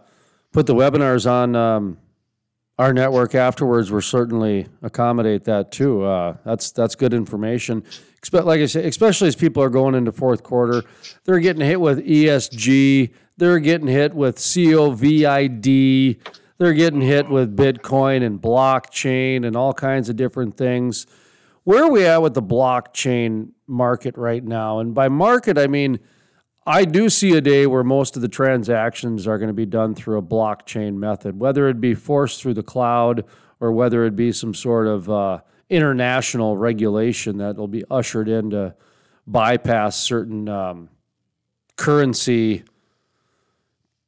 put 0.53 0.67
the 0.67 0.73
webinars 0.73 1.29
on 1.29 1.53
um, 1.53 1.97
our 2.79 2.93
network 2.93 3.35
afterwards, 3.35 3.91
we'll 3.91 3.99
certainly 3.99 4.67
accommodate 4.81 5.43
that 5.43 5.73
too. 5.73 6.05
Uh, 6.05 6.37
that's 6.45 6.71
that's 6.71 6.95
good 6.95 7.13
information. 7.13 7.83
Expect, 8.17 8.45
like 8.45 8.61
I 8.61 8.67
said, 8.67 8.85
especially 8.85 9.27
as 9.27 9.35
people 9.35 9.61
are 9.61 9.69
going 9.69 9.95
into 9.95 10.13
fourth 10.13 10.43
quarter, 10.43 10.81
they're 11.25 11.39
getting 11.39 11.65
hit 11.65 11.81
with 11.81 11.99
ESG, 11.99 13.13
they're 13.35 13.59
getting 13.59 13.87
hit 13.87 14.13
with 14.13 14.37
COVID, 14.37 16.19
they're 16.57 16.73
getting 16.73 17.01
hit 17.01 17.29
with 17.29 17.57
Bitcoin 17.57 18.25
and 18.25 18.41
blockchain 18.41 19.45
and 19.45 19.57
all 19.57 19.73
kinds 19.73 20.07
of 20.07 20.15
different 20.15 20.55
things. 20.55 21.05
Where 21.65 21.83
are 21.83 21.91
we 21.91 22.05
at 22.05 22.21
with 22.21 22.33
the 22.33 22.41
blockchain 22.41 23.49
market 23.67 24.15
right 24.17 24.43
now? 24.43 24.79
And 24.79 24.93
by 24.93 25.09
market, 25.09 25.57
I 25.57 25.67
mean 25.67 25.99
I 26.67 26.85
do 26.85 27.09
see 27.09 27.35
a 27.37 27.41
day 27.41 27.67
where 27.67 27.83
most 27.83 28.15
of 28.15 28.23
the 28.23 28.27
transactions 28.27 29.27
are 29.27 29.37
going 29.37 29.49
to 29.49 29.53
be 29.53 29.67
done 29.67 29.93
through 29.93 30.17
a 30.17 30.21
blockchain 30.21 30.95
method, 30.95 31.39
whether 31.39 31.67
it 31.67 31.79
be 31.79 31.93
forced 31.93 32.41
through 32.41 32.55
the 32.55 32.63
cloud 32.63 33.25
or 33.59 33.71
whether 33.71 34.05
it 34.05 34.15
be 34.15 34.31
some 34.31 34.53
sort 34.53 34.87
of 34.87 35.09
uh, 35.09 35.39
international 35.69 36.57
regulation 36.57 37.37
that 37.37 37.55
will 37.55 37.67
be 37.67 37.83
ushered 37.91 38.27
in 38.27 38.49
to 38.49 38.73
bypass 39.27 39.95
certain 39.97 40.49
um, 40.49 40.89
currency 41.75 42.63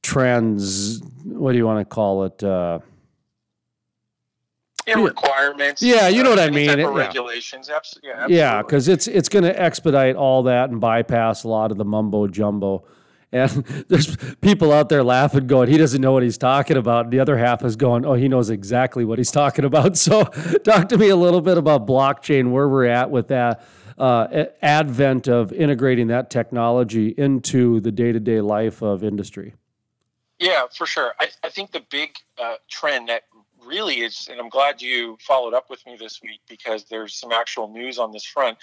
trans. 0.02 1.02
What 1.24 1.52
do 1.52 1.58
you 1.60 1.66
want 1.66 1.80
to 1.80 1.86
call 1.86 2.24
it? 2.24 2.44
Uh, 2.44 2.80
yeah, 4.88 5.04
requirements. 5.04 5.82
Yeah, 5.82 6.08
you 6.08 6.24
know 6.24 6.30
what 6.30 6.40
I 6.40 6.50
mean. 6.50 6.70
It, 6.70 6.80
yeah. 6.80 6.88
Regulations, 6.88 7.70
absolutely. 7.70 8.36
Yeah, 8.36 8.62
because 8.62 8.88
it's 8.88 9.08
it's 9.08 9.30
going 9.30 9.44
to 9.44 9.62
expedite 9.62 10.16
all 10.16 10.44
that 10.44 10.70
and 10.70 10.80
bypass 10.80 11.44
a 11.44 11.50
lot 11.50 11.72
of 11.72 11.78
the 11.78 11.86
mumbo 11.86 12.28
jumbo. 12.28 12.86
And 13.32 13.50
there's 13.90 14.16
people 14.36 14.72
out 14.72 14.90
there 14.90 15.04
laughing, 15.04 15.48
going, 15.48 15.70
"He 15.70 15.78
doesn't 15.78 16.02
know 16.02 16.14
what 16.14 16.24
he's 16.24 16.38
talking 16.38 16.78
about." 16.78 17.06
And 17.06 17.14
the 17.14 17.20
other 17.20 17.38
half 17.38 17.64
is 17.66 17.76
going, 17.76 18.06
"Oh, 18.06 18.14
he 18.14 18.28
knows 18.28 18.50
exactly 18.50 19.04
what 19.04 19.18
he's 19.18 19.32
talking 19.32 19.66
about." 19.66 19.98
So, 20.08 20.24
talk 20.64 20.90
to 20.90 20.98
me 20.98 21.10
a 21.10 21.16
little 21.16 21.42
bit 21.42 21.58
about 21.58 21.86
blockchain, 21.86 22.52
where 22.52 22.70
we're 22.70 22.86
at 22.86 23.10
with 23.12 23.28
that 23.28 23.64
uh, 23.98 24.46
advent 24.62 25.28
of 25.28 25.52
integrating 25.52 26.08
that 26.08 26.30
technology 26.30 27.14
into 27.18 27.82
the 27.82 27.92
day-to-day 27.92 28.42
life 28.42 28.82
of 28.82 29.04
industry. 29.04 29.56
Yeah, 30.40 30.68
for 30.72 30.86
sure. 30.86 31.14
I, 31.20 31.30
I 31.44 31.50
think 31.50 31.72
the 31.72 31.84
big 31.90 32.12
uh, 32.38 32.56
trend 32.70 33.10
that 33.10 33.24
really 33.68 34.02
is, 34.02 34.28
and 34.32 34.40
I'm 34.40 34.50
glad 34.50 34.82
you 34.82 35.18
followed 35.20 35.54
up 35.54 35.70
with 35.70 35.86
me 35.86 35.98
this 36.00 36.22
week 36.22 36.42
because 36.48 36.86
there's 36.86 37.14
some 37.14 37.32
actual 37.32 37.68
news 37.68 38.00
on 38.00 38.12
this 38.12 38.26
front. 38.26 38.58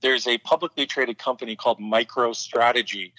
There's 0.00 0.26
a 0.26 0.38
publicly 0.38 0.86
traded 0.86 1.18
company 1.18 1.56
called 1.56 1.78
MicroStrategy 1.78 3.12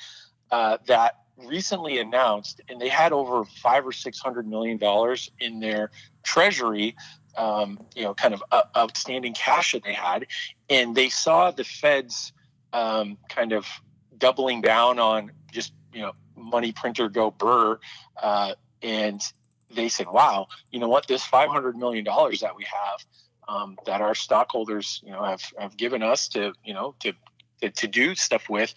uh, 0.51 0.77
that 0.87 1.19
recently 1.45 1.99
announced, 1.99 2.61
and 2.69 2.81
they 2.81 2.89
had 2.89 3.13
over 3.13 3.45
five 3.45 3.85
or 3.85 3.91
six 3.91 4.19
hundred 4.19 4.47
million 4.47 4.77
dollars 4.77 5.31
in 5.39 5.59
their 5.59 5.91
treasury, 6.23 6.95
um, 7.37 7.79
you 7.95 8.03
know, 8.03 8.13
kind 8.13 8.33
of 8.33 8.43
uh, 8.51 8.63
outstanding 8.75 9.33
cash 9.33 9.73
that 9.73 9.83
they 9.83 9.93
had, 9.93 10.25
and 10.69 10.95
they 10.95 11.09
saw 11.09 11.51
the 11.51 11.63
Fed's 11.63 12.33
um, 12.73 13.17
kind 13.29 13.53
of 13.53 13.65
doubling 14.17 14.61
down 14.61 14.99
on 14.99 15.31
just 15.51 15.73
you 15.93 16.01
know 16.01 16.13
money 16.35 16.71
printer 16.71 17.09
go 17.09 17.31
burr, 17.31 17.79
uh, 18.21 18.53
and 18.81 19.21
they 19.73 19.89
said, 19.89 20.07
"Wow, 20.07 20.47
you 20.71 20.79
know 20.79 20.87
what? 20.87 21.07
This 21.07 21.23
five 21.23 21.49
hundred 21.49 21.77
million 21.77 22.03
dollars 22.03 22.39
that 22.41 22.55
we 22.55 22.65
have, 22.65 23.05
um, 23.47 23.77
that 23.85 24.01
our 24.01 24.15
stockholders, 24.15 25.01
you 25.03 25.11
know, 25.11 25.23
have 25.23 25.41
have 25.57 25.77
given 25.77 26.03
us 26.03 26.27
to, 26.29 26.53
you 26.63 26.73
know, 26.73 26.95
to 27.01 27.13
to, 27.61 27.69
to 27.71 27.87
do 27.87 28.13
stuff 28.13 28.49
with, 28.49 28.73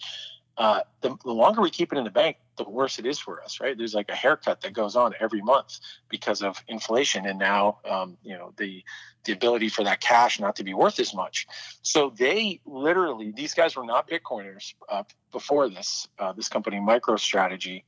uh, 0.57 0.81
the, 1.01 1.15
the, 1.23 1.31
longer 1.31 1.61
we 1.61 1.69
keep 1.69 1.91
it 1.93 1.97
in 1.97 2.03
the 2.03 2.09
bank, 2.09 2.37
the 2.57 2.63
worse 2.63 2.99
it 2.99 3.05
is 3.05 3.17
for 3.17 3.41
us, 3.41 3.59
right? 3.59 3.77
There's 3.77 3.93
like 3.93 4.09
a 4.09 4.15
haircut 4.15 4.61
that 4.61 4.73
goes 4.73 4.95
on 4.95 5.13
every 5.19 5.41
month 5.41 5.79
because 6.09 6.41
of 6.41 6.61
inflation, 6.67 7.25
and 7.25 7.39
now, 7.39 7.79
um, 7.85 8.17
you 8.23 8.37
know, 8.37 8.53
the 8.57 8.83
the 9.23 9.33
ability 9.33 9.69
for 9.69 9.83
that 9.83 10.01
cash 10.01 10.39
not 10.39 10.55
to 10.55 10.63
be 10.63 10.73
worth 10.73 10.99
as 10.99 11.13
much. 11.13 11.47
So 11.83 12.11
they 12.17 12.59
literally, 12.65 13.31
these 13.31 13.53
guys 13.53 13.75
were 13.75 13.85
not 13.85 14.09
Bitcoiners 14.09 14.73
uh, 14.89 15.03
before 15.31 15.69
this. 15.69 16.07
Uh, 16.17 16.33
this 16.33 16.49
company, 16.49 16.77
MicroStrategy, 16.77 17.83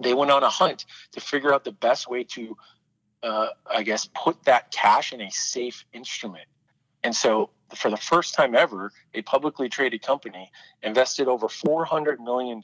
they 0.00 0.14
went 0.14 0.30
on 0.30 0.42
a 0.42 0.48
hunt 0.48 0.86
to 1.12 1.20
figure 1.20 1.52
out 1.52 1.64
the 1.64 1.72
best 1.72 2.08
way 2.08 2.24
to, 2.24 2.56
uh, 3.22 3.48
I 3.70 3.82
guess, 3.82 4.08
put 4.14 4.42
that 4.44 4.70
cash 4.70 5.12
in 5.12 5.20
a 5.20 5.30
safe 5.30 5.84
instrument. 5.92 6.46
And 7.02 7.14
so, 7.14 7.50
for 7.74 7.90
the 7.90 7.96
first 7.96 8.34
time 8.34 8.54
ever, 8.54 8.92
a 9.14 9.22
publicly 9.22 9.68
traded 9.68 10.02
company 10.02 10.50
invested 10.82 11.26
over 11.26 11.48
$400 11.48 12.18
million 12.18 12.60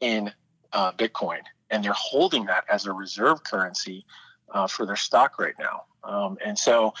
in 0.00 0.32
uh, 0.72 0.92
Bitcoin. 0.92 1.40
And 1.70 1.82
they're 1.82 1.92
holding 1.94 2.44
that 2.46 2.64
as 2.70 2.86
a 2.86 2.92
reserve 2.92 3.42
currency 3.42 4.04
uh, 4.52 4.66
for 4.66 4.84
their 4.84 4.96
stock 4.96 5.38
right 5.38 5.54
now. 5.58 5.84
Um, 6.04 6.36
and 6.44 6.58
so 6.58 6.92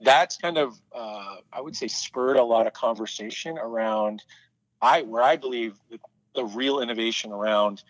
that's 0.00 0.36
kind 0.36 0.58
of, 0.58 0.78
uh, 0.94 1.36
I 1.52 1.60
would 1.60 1.74
say, 1.74 1.88
spurred 1.88 2.36
a 2.36 2.44
lot 2.44 2.66
of 2.66 2.74
conversation 2.74 3.56
around 3.56 4.22
I 4.82 5.02
where 5.02 5.22
I 5.22 5.36
believe 5.36 5.76
the, 5.90 5.98
the 6.34 6.44
real 6.44 6.80
innovation 6.80 7.32
around 7.32 7.82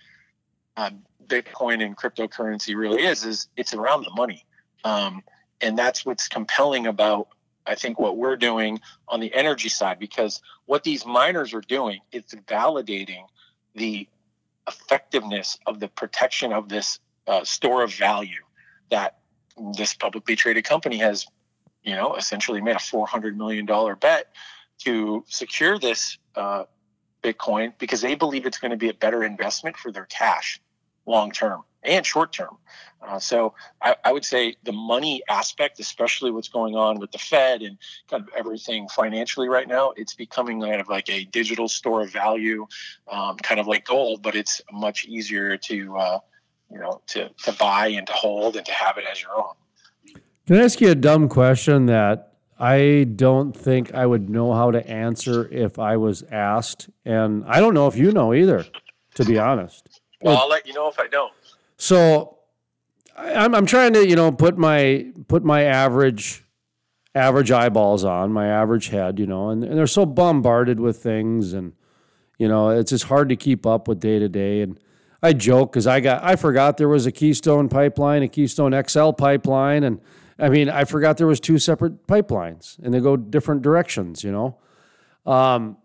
uh, 0.77 0.91
Bitcoin 1.27 1.85
and 1.85 1.97
cryptocurrency 1.97 2.75
really 2.75 3.05
is, 3.05 3.25
is 3.25 3.49
it's 3.57 3.75
around 3.75 4.05
the 4.05 4.11
money. 4.11 4.45
Um, 4.85 5.23
and 5.61 5.79
that's 5.79 6.05
what's 6.05 6.29
compelling 6.29 6.87
about, 6.87 7.29
I 7.67 7.75
think, 7.75 7.99
what 7.99 8.17
we're 8.17 8.37
doing 8.37 8.81
on 9.09 9.21
the 9.21 9.33
energy 9.35 9.69
side, 9.69 9.99
because 9.99 10.41
what 10.67 10.83
these 10.83 11.05
miners 11.05 11.55
are 11.55 11.61
doing 11.61 12.00
is 12.12 12.25
validating 12.47 13.25
the 13.75 14.09
effectiveness 14.67 15.59
of 15.67 15.81
the 15.81 15.89
protection 15.89 16.53
of 16.53 16.69
this 16.69 16.99
uh, 17.27 17.45
store 17.45 17.83
of 17.83 17.95
value 17.95 18.43
that 18.91 19.19
this 19.75 19.95
publicly 19.95 20.37
traded 20.37 20.65
company 20.65 20.99
has, 20.99 21.27
you 21.83 21.95
know, 21.95 22.15
essentially 22.15 22.61
made 22.61 22.77
a 22.77 22.81
$400 22.81 23.37
million 23.37 23.67
bet 24.00 24.33
to 24.79 25.25
secure 25.29 25.79
this 25.79 26.19
uh, 26.35 26.65
Bitcoin 27.23 27.73
because 27.79 28.00
they 28.00 28.15
believe 28.15 28.47
it's 28.47 28.59
going 28.59 28.71
to 28.71 28.77
be 28.77 28.89
a 28.89 28.95
better 28.95 29.25
investment 29.25 29.77
for 29.77 29.93
their 29.93 30.07
cash 30.07 30.61
long 31.07 31.31
term 31.31 31.62
and 31.83 32.05
short 32.05 32.33
term. 32.33 32.57
Uh, 33.03 33.19
so 33.19 33.55
I, 33.81 33.97
I, 34.05 34.12
would 34.12 34.25
say 34.25 34.57
the 34.62 34.73
money 34.73 35.23
aspect, 35.29 35.81
especially 35.81 36.31
what's 36.31 36.49
going 36.49 36.77
on 36.77 36.99
with 36.99 37.12
the 37.12 37.19
Fed 37.19 37.62
and 37.62 37.79
kind 38.11 38.23
of 38.23 38.29
everything 38.37 38.89
financially 38.89 39.49
right 39.49 39.67
now, 39.67 39.93
it's 39.97 40.15
becoming 40.15 40.61
kind 40.61 40.81
of 40.81 40.89
like 40.89 41.09
a 41.09 41.25
digital 41.25 41.67
store 41.67 42.03
of 42.03 42.12
value, 42.12 42.67
um, 43.11 43.37
kind 43.37 43.59
of 43.59 43.67
like 43.67 43.87
gold, 43.87 44.23
but 44.23 44.35
it's 44.35 44.61
much 44.71 45.07
easier 45.07 45.57
to, 45.57 45.97
uh, 45.97 46.19
you 46.71 46.79
know, 46.79 47.00
to, 47.07 47.31
to 47.45 47.53
buy 47.53 47.87
and 47.87 48.07
to 48.07 48.12
hold 48.12 48.57
and 48.57 48.67
to 48.67 48.73
have 48.73 48.99
it 48.99 49.05
as 49.11 49.23
your 49.23 49.35
own. 49.35 49.55
Can 50.47 50.57
I 50.57 50.65
ask 50.65 50.81
you 50.81 50.91
a 50.91 50.95
dumb 50.95 51.29
question 51.29 51.87
that 51.87 52.30
I 52.61 53.07
don't 53.17 53.57
think 53.57 53.95
I 53.95 54.05
would 54.05 54.29
know 54.29 54.52
how 54.52 54.71
to 54.71 54.87
answer 54.87 55.49
if 55.50 55.79
I 55.79 55.97
was 55.97 56.23
asked? 56.31 56.90
And 57.05 57.45
I 57.47 57.59
don't 57.59 57.73
know 57.73 57.87
if 57.87 57.97
you 57.97 58.12
know 58.12 58.35
either, 58.35 58.67
to 59.14 59.25
be 59.25 59.38
honest. 59.38 60.00
Well, 60.21 60.37
I'll 60.37 60.49
let 60.49 60.67
you 60.67 60.75
know 60.75 60.88
if 60.88 61.00
I 61.00 61.07
don't. 61.07 61.33
So 61.79 62.38
I'm 63.17 63.55
I'm 63.55 63.67
trying 63.67 63.95
to, 63.95 64.07
you 64.07 64.14
know, 64.14 64.31
put 64.31 64.59
my 64.59 65.07
put 65.29 65.43
my 65.43 65.62
average 65.62 66.45
average 67.14 67.50
eyeballs 67.50 68.05
on, 68.05 68.33
my 68.33 68.47
average 68.47 68.88
head, 68.88 69.19
you 69.19 69.26
know, 69.26 69.49
and, 69.49 69.64
and 69.64 69.76
they're 69.76 69.87
so 69.87 70.05
bombarded 70.05 70.79
with 70.79 71.02
things 71.02 71.55
and 71.55 71.73
you 72.38 72.49
know, 72.49 72.71
it's 72.71 72.90
just 72.90 73.05
hard 73.05 73.29
to 73.29 73.37
keep 73.37 73.67
up 73.67 73.87
with 73.87 74.00
day 74.00 74.19
to 74.19 74.26
day. 74.26 74.62
And 74.62 74.81
I 75.23 75.35
joke 75.35 75.73
because 75.73 75.87
I 75.87 76.00
got 76.00 76.25
I 76.25 76.37
forgot 76.37 76.79
there 76.79 76.88
was 76.88 77.07
a 77.07 77.12
Keystone 77.12 77.69
pipeline, 77.69 78.23
a 78.23 78.29
Keystone 78.29 78.73
XL 78.87 79.11
pipeline, 79.11 79.85
and 79.85 80.00
I 80.41 80.49
mean 80.49 80.69
I 80.69 80.85
forgot 80.85 81.17
there 81.17 81.27
was 81.27 81.41
two 81.41 81.59
separate 81.59 82.07
pipelines 82.07 82.79
and 82.81 82.93
they 82.93 83.01
go 83.01 83.17
different 83.17 83.63
directions, 83.63 84.25
you 84.25 84.33
know. 84.33 84.57
Um, 85.31 85.77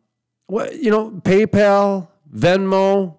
you 0.49 0.91
know, 0.91 1.11
PayPal, 1.11 2.07
Venmo, 2.33 3.17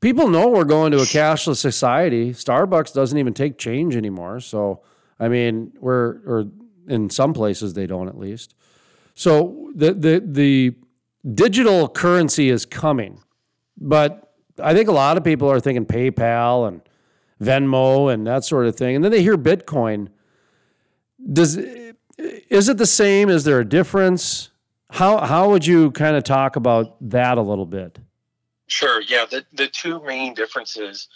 people 0.00 0.28
know 0.28 0.48
we're 0.48 0.64
going 0.64 0.92
to 0.92 0.98
a 0.98 1.02
cashless 1.02 1.56
society. 1.56 2.30
Starbucks 2.30 2.92
doesn't 2.92 3.18
even 3.18 3.34
take 3.34 3.58
change 3.58 3.96
anymore. 3.96 4.40
So, 4.40 4.82
I 5.18 5.28
mean, 5.28 5.72
we're 5.80 6.20
or 6.26 6.44
in 6.86 7.10
some 7.10 7.32
places 7.32 7.74
they 7.74 7.86
don't 7.86 8.08
at 8.08 8.18
least. 8.18 8.54
So 9.14 9.70
the 9.74 9.94
the 9.94 10.22
the 10.24 10.74
digital 11.34 11.88
currency 11.88 12.50
is 12.50 12.64
coming, 12.64 13.20
but 13.76 14.34
I 14.62 14.74
think 14.74 14.88
a 14.88 14.92
lot 14.92 15.16
of 15.16 15.24
people 15.24 15.50
are 15.50 15.60
thinking 15.60 15.86
PayPal 15.86 16.68
and 16.68 16.82
Venmo 17.40 18.12
and 18.12 18.26
that 18.26 18.44
sort 18.44 18.66
of 18.66 18.76
thing, 18.76 18.96
and 18.96 19.04
then 19.04 19.12
they 19.12 19.22
hear 19.22 19.36
Bitcoin. 19.36 20.08
Does 21.30 21.56
is 21.56 22.68
it 22.68 22.78
the 22.78 22.86
same? 22.86 23.28
Is 23.28 23.44
there 23.44 23.60
a 23.60 23.64
difference? 23.68 24.50
How 24.90 25.18
how 25.18 25.50
would 25.50 25.66
you 25.66 25.90
kind 25.92 26.16
of 26.16 26.24
talk 26.24 26.56
about 26.56 26.96
that 27.10 27.38
a 27.38 27.42
little 27.42 27.66
bit? 27.66 27.98
Sure. 28.66 29.00
Yeah. 29.02 29.26
The 29.30 29.44
the 29.52 29.68
two 29.68 30.02
main 30.02 30.34
differences, 30.34 31.08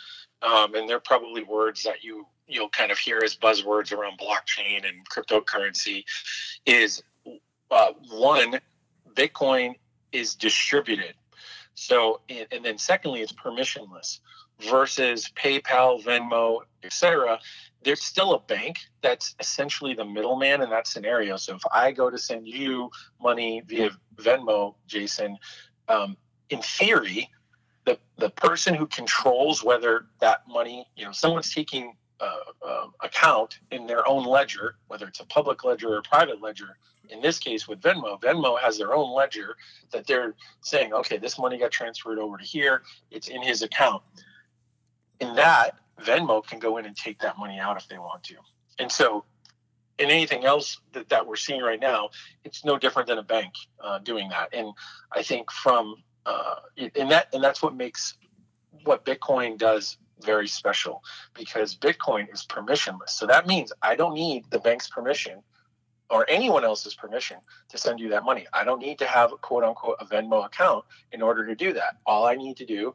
um, 0.42 0.74
and 0.74 0.88
they're 0.88 1.00
probably 1.00 1.42
words 1.42 1.82
that 1.84 2.04
you 2.04 2.26
you'll 2.46 2.68
kind 2.68 2.92
of 2.92 2.98
hear 2.98 3.20
as 3.24 3.34
buzzwords 3.34 3.92
around 3.92 4.18
blockchain 4.18 4.86
and 4.86 5.08
cryptocurrency, 5.08 6.04
is 6.66 7.02
uh, 7.70 7.92
one, 8.10 8.60
Bitcoin 9.14 9.74
is 10.12 10.34
distributed. 10.34 11.14
So, 11.74 12.20
and, 12.28 12.46
and 12.52 12.64
then 12.64 12.78
secondly, 12.78 13.22
it's 13.22 13.32
permissionless 13.32 14.20
versus 14.60 15.30
PayPal, 15.34 16.02
Venmo, 16.04 16.60
etc. 16.82 17.40
There's 17.84 18.02
still 18.02 18.34
a 18.34 18.40
bank 18.40 18.78
that's 19.02 19.34
essentially 19.40 19.94
the 19.94 20.04
middleman 20.04 20.62
in 20.62 20.70
that 20.70 20.86
scenario. 20.86 21.36
So 21.36 21.54
if 21.54 21.62
I 21.72 21.92
go 21.92 22.10
to 22.10 22.18
send 22.18 22.46
you 22.46 22.90
money 23.20 23.62
via 23.66 23.90
Venmo, 24.16 24.74
Jason, 24.86 25.36
um, 25.88 26.16
in 26.50 26.60
theory, 26.62 27.28
the 27.84 27.98
the 28.16 28.30
person 28.30 28.74
who 28.74 28.86
controls 28.86 29.64
whether 29.64 30.06
that 30.20 30.42
money, 30.48 30.86
you 30.96 31.04
know, 31.04 31.12
someone's 31.12 31.52
taking 31.52 31.96
uh, 32.20 32.36
uh, 32.64 32.86
account 33.00 33.58
in 33.72 33.86
their 33.86 34.06
own 34.06 34.24
ledger, 34.24 34.76
whether 34.86 35.08
it's 35.08 35.20
a 35.20 35.26
public 35.26 35.64
ledger 35.64 35.88
or 35.94 35.98
a 35.98 36.02
private 36.02 36.40
ledger. 36.40 36.76
In 37.10 37.20
this 37.20 37.38
case, 37.38 37.66
with 37.66 37.80
Venmo, 37.80 38.20
Venmo 38.20 38.58
has 38.60 38.78
their 38.78 38.94
own 38.94 39.12
ledger 39.12 39.56
that 39.90 40.06
they're 40.06 40.34
saying, 40.60 40.92
okay, 40.92 41.18
this 41.18 41.38
money 41.38 41.58
got 41.58 41.72
transferred 41.72 42.18
over 42.18 42.38
to 42.38 42.44
here. 42.44 42.82
It's 43.10 43.28
in 43.28 43.42
his 43.42 43.62
account. 43.62 44.02
In 45.20 45.34
that, 45.34 45.74
Venmo 46.02 46.44
can 46.44 46.58
go 46.58 46.76
in 46.78 46.86
and 46.86 46.96
take 46.96 47.20
that 47.20 47.38
money 47.38 47.58
out 47.58 47.76
if 47.76 47.88
they 47.88 47.98
want 47.98 48.22
to. 48.24 48.34
And 48.78 48.90
so, 48.90 49.24
in 49.98 50.10
anything 50.10 50.44
else 50.44 50.80
that, 50.92 51.08
that 51.10 51.26
we're 51.26 51.36
seeing 51.36 51.60
right 51.60 51.80
now, 51.80 52.10
it's 52.44 52.64
no 52.64 52.78
different 52.78 53.08
than 53.08 53.18
a 53.18 53.22
bank 53.22 53.52
uh, 53.82 53.98
doing 53.98 54.28
that. 54.30 54.48
And 54.52 54.72
I 55.12 55.22
think 55.22 55.50
from 55.50 55.96
uh, 56.24 56.56
and 56.96 57.10
that 57.10 57.28
and 57.32 57.42
that's 57.42 57.62
what 57.62 57.74
makes 57.74 58.16
what 58.84 59.04
Bitcoin 59.04 59.58
does 59.58 59.98
very 60.22 60.48
special 60.48 61.02
because 61.34 61.76
Bitcoin 61.76 62.32
is 62.32 62.46
permissionless. 62.46 63.10
So 63.10 63.26
that 63.26 63.46
means 63.46 63.72
I 63.82 63.96
don't 63.96 64.14
need 64.14 64.44
the 64.50 64.58
bank's 64.58 64.88
permission 64.88 65.42
or 66.10 66.26
anyone 66.28 66.64
else's 66.64 66.94
permission 66.94 67.38
to 67.70 67.78
send 67.78 67.98
you 67.98 68.08
that 68.10 68.24
money. 68.24 68.46
I 68.52 68.64
don't 68.64 68.80
need 68.80 68.98
to 68.98 69.06
have 69.06 69.32
a 69.32 69.36
quote 69.36 69.64
unquote 69.64 69.96
a 70.00 70.04
Venmo 70.04 70.44
account 70.44 70.84
in 71.10 71.22
order 71.22 71.46
to 71.46 71.54
do 71.54 71.72
that. 71.72 71.96
All 72.06 72.26
I 72.26 72.34
need 72.34 72.56
to 72.58 72.66
do 72.66 72.94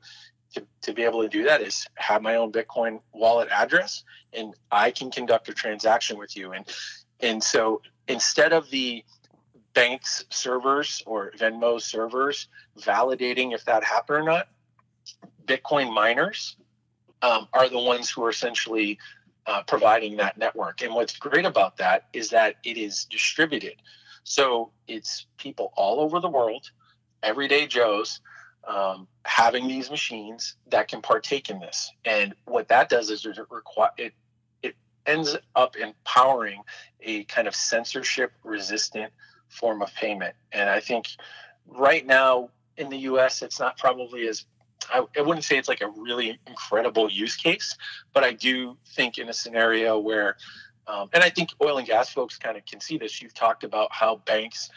to, 0.54 0.66
to 0.82 0.94
be 0.94 1.04
able 1.04 1.22
to 1.22 1.30
do 1.30 1.44
that 1.44 1.62
is 1.62 1.88
have 1.96 2.22
my 2.22 2.36
own 2.36 2.51
Bitcoin 2.51 3.00
wallet 3.13 3.50
address 3.51 4.04
and 4.34 4.54
I 4.72 4.92
can 4.92 5.12
conduct 5.12 5.50
a 5.50 5.54
transaction 5.54 6.18
with 6.18 6.36
you. 6.36 6.54
And 6.54 6.66
and 7.20 7.44
so 7.44 7.82
instead 8.08 8.54
of 8.54 8.70
the 8.70 9.04
bank's 9.74 10.25
servers 10.30 11.04
or 11.06 11.32
Venmo 11.38 11.82
servers 11.82 12.48
validating 12.80 13.54
if 13.54 13.66
that 13.66 13.84
happened 13.84 14.20
or 14.20 14.24
not, 14.24 14.48
Bitcoin 15.46 15.94
miners 15.94 16.58
um, 17.22 17.48
are 17.54 17.70
the 17.70 17.80
ones 17.80 18.10
who 18.10 18.24
are 18.24 18.30
essentially 18.30 18.98
uh, 19.48 19.63
providing 19.63 20.18
that 20.18 20.38
network. 20.38 20.82
And 20.82 20.94
what's 20.94 21.16
great 21.16 21.46
about 21.46 21.77
that 21.77 22.08
is 22.13 22.30
that 22.30 22.56
it 22.63 22.77
is 22.77 23.06
distributed. 23.06 23.75
So 24.24 24.72
it's 24.88 25.25
people 25.38 25.72
all 25.75 26.00
over 26.00 26.20
the 26.20 26.30
world, 26.30 26.70
everyday 27.24 27.66
Joes, 27.66 28.20
um, 28.68 29.08
having 29.24 29.68
these 29.68 29.90
machines 29.90 30.56
that 30.68 30.88
can 30.88 31.02
partake 31.02 31.50
in 31.50 31.60
this. 31.60 31.92
And 32.06 32.36
what 32.46 32.68
that 32.68 32.90
does 32.90 33.10
is 33.10 33.26
it 33.26 33.38
require 33.50 33.92
it 33.98 34.14
it 34.62 34.76
ends 35.06 35.38
up 35.56 35.76
empowering 35.78 36.62
a 37.02 37.24
kind 37.26 37.48
of 37.48 37.56
censorship 37.56 38.34
resistant 38.44 39.12
form 39.48 39.82
of 39.82 39.94
payment. 39.96 40.36
And 40.52 40.70
I 40.70 40.82
think 40.82 41.08
right 41.66 42.06
now 42.06 42.50
in 42.76 42.90
the 42.90 42.98
U.S. 42.98 43.42
it's 43.42 43.60
not 43.60 43.78
probably 43.78 44.28
as 44.28 44.46
I, 44.94 45.04
I 45.18 45.22
wouldn't 45.22 45.44
say 45.44 45.58
it's 45.58 45.68
like 45.68 45.82
a 45.82 45.90
really 45.90 46.40
incredible 46.48 47.10
use 47.10 47.36
case, 47.36 47.76
but 48.14 48.24
I 48.24 48.34
do 48.34 48.78
think 48.96 49.18
in 49.18 49.28
a 49.28 49.34
scenario 49.34 49.98
where, 50.00 50.38
um, 50.88 51.10
and 51.14 51.24
I 51.24 51.30
think 51.30 51.50
oil 51.62 51.78
and 51.78 51.88
gas 51.88 52.10
folks 52.10 52.38
kind 52.38 52.58
of 52.58 52.66
can 52.66 52.80
see 52.80 52.98
this. 52.98 53.22
You've 53.22 53.34
talked 53.34 53.64
about 53.64 53.92
how 53.92 54.18
banks 54.26 54.70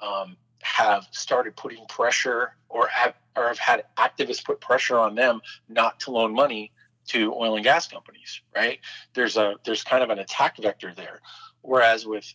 um, 0.00 0.36
have 0.62 1.06
started 1.10 1.56
putting 1.56 1.84
pressure 1.86 2.54
or 2.68 2.86
have 2.88 3.14
or 3.36 3.48
have 3.48 3.58
had 3.58 3.84
activists 3.98 4.44
put 4.44 4.60
pressure 4.60 4.98
on 4.98 5.14
them 5.14 5.40
not 5.68 6.00
to 6.00 6.10
loan 6.10 6.32
money 6.32 6.72
to 7.08 7.32
oil 7.34 7.56
and 7.56 7.64
gas 7.64 7.86
companies. 7.86 8.40
Right? 8.54 8.78
There's 9.14 9.36
a 9.36 9.54
there's 9.64 9.82
kind 9.82 10.02
of 10.02 10.10
an 10.10 10.18
attack 10.18 10.56
vector 10.58 10.92
there. 10.94 11.20
Whereas 11.62 12.06
with 12.06 12.32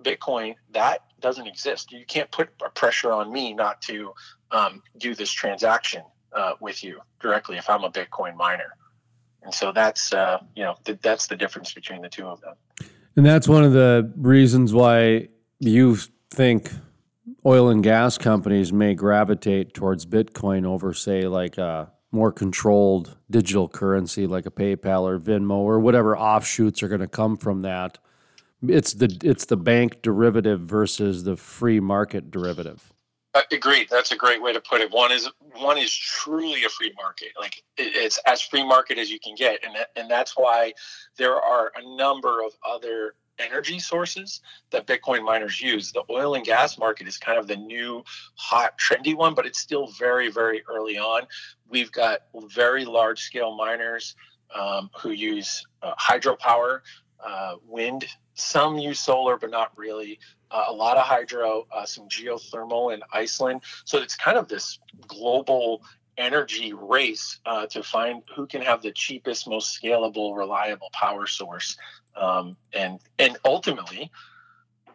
Bitcoin, 0.00 0.54
that 0.72 1.00
doesn't 1.20 1.46
exist. 1.46 1.92
You 1.92 2.04
can't 2.06 2.30
put 2.30 2.48
pressure 2.74 3.12
on 3.12 3.32
me 3.32 3.52
not 3.52 3.80
to 3.82 4.12
um, 4.50 4.82
do 4.98 5.14
this 5.14 5.30
transaction 5.30 6.02
uh, 6.34 6.54
with 6.60 6.82
you 6.82 7.00
directly 7.20 7.56
if 7.56 7.68
I'm 7.68 7.84
a 7.84 7.90
Bitcoin 7.90 8.36
miner. 8.36 8.76
And 9.42 9.52
so 9.52 9.72
that's 9.72 10.12
uh, 10.12 10.38
you 10.54 10.62
know 10.62 10.76
th- 10.84 10.98
that's 11.02 11.26
the 11.26 11.36
difference 11.36 11.72
between 11.72 12.02
the 12.02 12.08
two 12.08 12.26
of 12.26 12.40
them. 12.40 12.54
And 13.16 13.26
that's 13.26 13.48
one 13.48 13.64
of 13.64 13.72
the 13.72 14.10
reasons 14.16 14.72
why 14.72 15.28
you 15.58 15.98
think 16.30 16.70
oil 17.44 17.68
and 17.68 17.82
gas 17.82 18.18
companies 18.18 18.72
may 18.72 18.94
gravitate 18.94 19.74
towards 19.74 20.06
Bitcoin 20.06 20.64
over, 20.64 20.94
say, 20.94 21.22
like 21.22 21.58
a 21.58 21.92
more 22.12 22.30
controlled 22.30 23.16
digital 23.30 23.68
currency 23.68 24.26
like 24.26 24.44
a 24.44 24.50
PayPal 24.50 25.02
or 25.02 25.18
Venmo 25.18 25.56
or 25.56 25.80
whatever 25.80 26.16
offshoots 26.16 26.82
are 26.82 26.88
going 26.88 27.00
to 27.00 27.08
come 27.08 27.36
from 27.36 27.62
that. 27.62 27.98
It's 28.66 28.92
the 28.92 29.18
it's 29.24 29.46
the 29.46 29.56
bank 29.56 30.02
derivative 30.02 30.60
versus 30.60 31.24
the 31.24 31.36
free 31.36 31.80
market 31.80 32.30
derivative. 32.30 32.92
Agreed. 33.50 33.88
That's 33.90 34.12
a 34.12 34.16
great 34.16 34.42
way 34.42 34.52
to 34.52 34.60
put 34.60 34.82
it. 34.82 34.92
One 34.92 35.10
is 35.10 35.28
one 35.56 35.78
is 35.78 35.92
truly 35.92 36.64
a 36.64 36.68
free 36.68 36.92
market. 36.96 37.30
Like 37.40 37.62
it's 37.78 38.18
as 38.26 38.42
free 38.42 38.62
market 38.64 38.98
as 38.98 39.10
you 39.10 39.18
can 39.18 39.34
get, 39.34 39.64
and 39.64 39.74
and 39.96 40.08
that's 40.08 40.36
why 40.36 40.74
there 41.16 41.36
are 41.36 41.72
a 41.76 41.96
number 41.96 42.44
of 42.44 42.52
other 42.68 43.14
energy 43.42 43.78
sources 43.78 44.40
that 44.70 44.86
Bitcoin 44.86 45.24
miners 45.24 45.60
use. 45.60 45.92
The 45.92 46.02
oil 46.10 46.34
and 46.34 46.44
gas 46.44 46.78
market 46.78 47.06
is 47.06 47.18
kind 47.18 47.38
of 47.38 47.46
the 47.46 47.56
new 47.56 48.04
hot 48.34 48.78
trendy 48.78 49.16
one, 49.16 49.34
but 49.34 49.46
it's 49.46 49.58
still 49.58 49.88
very 49.98 50.30
very 50.30 50.62
early 50.68 50.98
on. 50.98 51.22
We've 51.68 51.92
got 51.92 52.20
very 52.34 52.84
large 52.84 53.22
scale 53.22 53.54
miners 53.56 54.14
um, 54.54 54.90
who 54.98 55.10
use 55.10 55.66
uh, 55.82 55.94
hydropower, 55.94 56.80
uh, 57.24 57.56
wind. 57.66 58.04
Some 58.34 58.78
use 58.78 58.98
solar, 58.98 59.36
but 59.36 59.50
not 59.50 59.76
really 59.76 60.18
uh, 60.50 60.64
a 60.68 60.72
lot 60.72 60.96
of 60.96 61.04
hydro, 61.04 61.66
uh, 61.74 61.84
some 61.84 62.08
geothermal 62.08 62.94
in 62.94 63.00
Iceland. 63.12 63.62
So 63.84 63.98
it's 63.98 64.16
kind 64.16 64.38
of 64.38 64.48
this 64.48 64.78
global 65.06 65.82
energy 66.18 66.72
race 66.72 67.40
uh, 67.46 67.66
to 67.66 67.82
find 67.82 68.22
who 68.34 68.46
can 68.46 68.62
have 68.62 68.82
the 68.82 68.92
cheapest, 68.92 69.48
most 69.48 69.80
scalable, 69.80 70.36
reliable 70.36 70.90
power 70.92 71.26
source. 71.26 71.76
Um, 72.16 72.56
and 72.72 73.00
and 73.18 73.36
ultimately, 73.44 74.10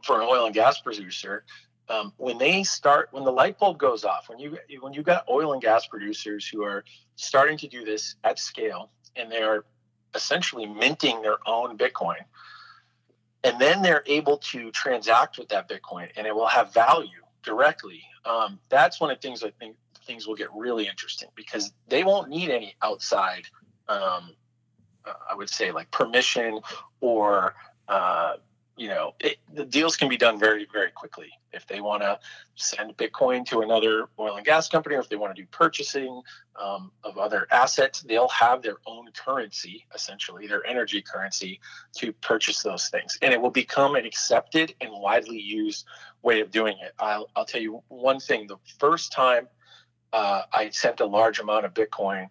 for 0.03 0.21
an 0.21 0.27
oil 0.29 0.45
and 0.45 0.53
gas 0.53 0.79
producer, 0.79 1.43
um, 1.89 2.13
when 2.17 2.37
they 2.37 2.63
start, 2.63 3.09
when 3.11 3.23
the 3.23 3.31
light 3.31 3.57
bulb 3.57 3.77
goes 3.77 4.03
off, 4.03 4.29
when 4.29 4.39
you 4.39 4.57
when 4.79 4.93
you've 4.93 5.05
got 5.05 5.27
oil 5.29 5.53
and 5.53 5.61
gas 5.61 5.87
producers 5.87 6.47
who 6.47 6.63
are 6.63 6.83
starting 7.15 7.57
to 7.57 7.67
do 7.67 7.83
this 7.83 8.15
at 8.23 8.39
scale, 8.39 8.91
and 9.15 9.31
they 9.31 9.41
are 9.41 9.65
essentially 10.15 10.65
minting 10.65 11.21
their 11.21 11.37
own 11.45 11.77
Bitcoin 11.77 12.23
and 13.43 13.59
then 13.59 13.81
they're 13.81 14.03
able 14.07 14.37
to 14.37 14.71
transact 14.71 15.37
with 15.37 15.47
that 15.49 15.69
Bitcoin, 15.69 16.09
and 16.17 16.27
it 16.27 16.35
will 16.35 16.47
have 16.47 16.73
value 16.73 17.21
directly. 17.43 18.01
Um, 18.25 18.59
that's 18.69 18.99
one 18.99 19.09
of 19.09 19.17
the 19.17 19.21
things 19.21 19.43
I 19.43 19.51
think 19.51 19.75
things 20.05 20.27
will 20.27 20.35
get 20.35 20.49
really 20.53 20.87
interesting 20.87 21.29
because 21.35 21.71
they 21.87 22.03
won't 22.03 22.29
need 22.29 22.49
any 22.49 22.75
outside, 22.81 23.43
um, 23.87 24.31
I 25.29 25.35
would 25.35 25.49
say, 25.49 25.71
like 25.71 25.89
permission 25.91 26.59
or 27.01 27.55
uh, 27.87 28.33
you 28.77 28.87
know, 28.89 29.15
it, 29.19 29.37
the 29.51 29.65
deals 29.65 29.97
can 29.97 30.07
be 30.07 30.17
done 30.17 30.39
very, 30.39 30.67
very 30.71 30.91
quickly. 30.91 31.29
If 31.51 31.65
they 31.65 31.81
want 31.81 32.03
to 32.03 32.19
send 32.55 32.95
Bitcoin 32.95 33.43
to 33.47 33.61
another 33.61 34.05
oil 34.19 34.37
and 34.37 34.45
gas 34.45 34.69
company, 34.69 34.95
or 34.95 34.99
if 34.99 35.09
they 35.09 35.15
want 35.15 35.35
to 35.35 35.41
do 35.41 35.47
purchasing 35.51 36.21
um, 36.61 36.91
of 37.03 37.17
other 37.17 37.47
assets, 37.51 38.01
they'll 38.01 38.27
have 38.29 38.61
their 38.61 38.77
own 38.85 39.09
currency, 39.13 39.87
essentially 39.95 40.45
their 40.45 40.65
energy 40.67 41.01
currency, 41.01 41.59
to 41.95 42.13
purchase 42.13 42.61
those 42.61 42.89
things, 42.89 43.17
and 43.23 43.33
it 43.33 43.41
will 43.41 43.49
become 43.49 43.95
an 43.95 44.05
accepted 44.05 44.75
and 44.79 44.91
widely 44.93 45.39
used 45.39 45.85
way 46.21 46.39
of 46.39 46.51
doing 46.51 46.77
it. 46.83 46.93
I'll, 46.99 47.29
I'll 47.35 47.45
tell 47.45 47.61
you 47.61 47.81
one 47.87 48.19
thing: 48.19 48.45
the 48.45 48.57
first 48.77 49.11
time 49.11 49.47
uh, 50.13 50.43
I 50.53 50.69
sent 50.69 50.99
a 50.99 51.05
large 51.05 51.39
amount 51.39 51.65
of 51.65 51.73
Bitcoin, 51.73 52.29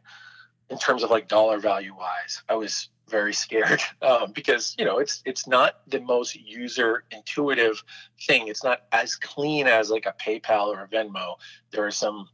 in 0.71 0.79
terms 0.79 1.03
of 1.03 1.11
like 1.11 1.29
dollar 1.29 1.59
value 1.59 1.95
wise, 1.95 2.43
I 2.49 2.55
was 2.55 2.89
very 3.09 3.33
scared 3.33 3.81
um, 4.03 4.33
because 4.33 4.75
you 4.79 4.85
know 4.85 4.99
it's 4.99 5.23
it's 5.25 5.47
not 5.47 5.81
the 5.87 6.01
most 6.01 6.35
user 6.35 7.05
intuitive 7.11 7.83
thing. 8.27 8.49
It's 8.49 8.65
not 8.65 8.83
as 8.93 9.17
clean 9.17 9.67
as 9.67 9.91
like 9.91 10.07
a 10.07 10.15
PayPal 10.21 10.69
or 10.69 10.83
a 10.83 10.89
Venmo. 10.89 11.37
There 11.71 11.87
are 11.87 11.91
some, 11.91 12.29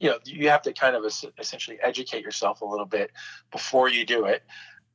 you 0.00 0.10
know, 0.10 0.18
you 0.24 0.48
have 0.50 0.62
to 0.62 0.72
kind 0.72 0.96
of 0.96 1.04
essentially 1.38 1.78
educate 1.82 2.22
yourself 2.22 2.60
a 2.60 2.66
little 2.66 2.86
bit 2.86 3.10
before 3.50 3.88
you 3.88 4.04
do 4.04 4.26
it. 4.26 4.42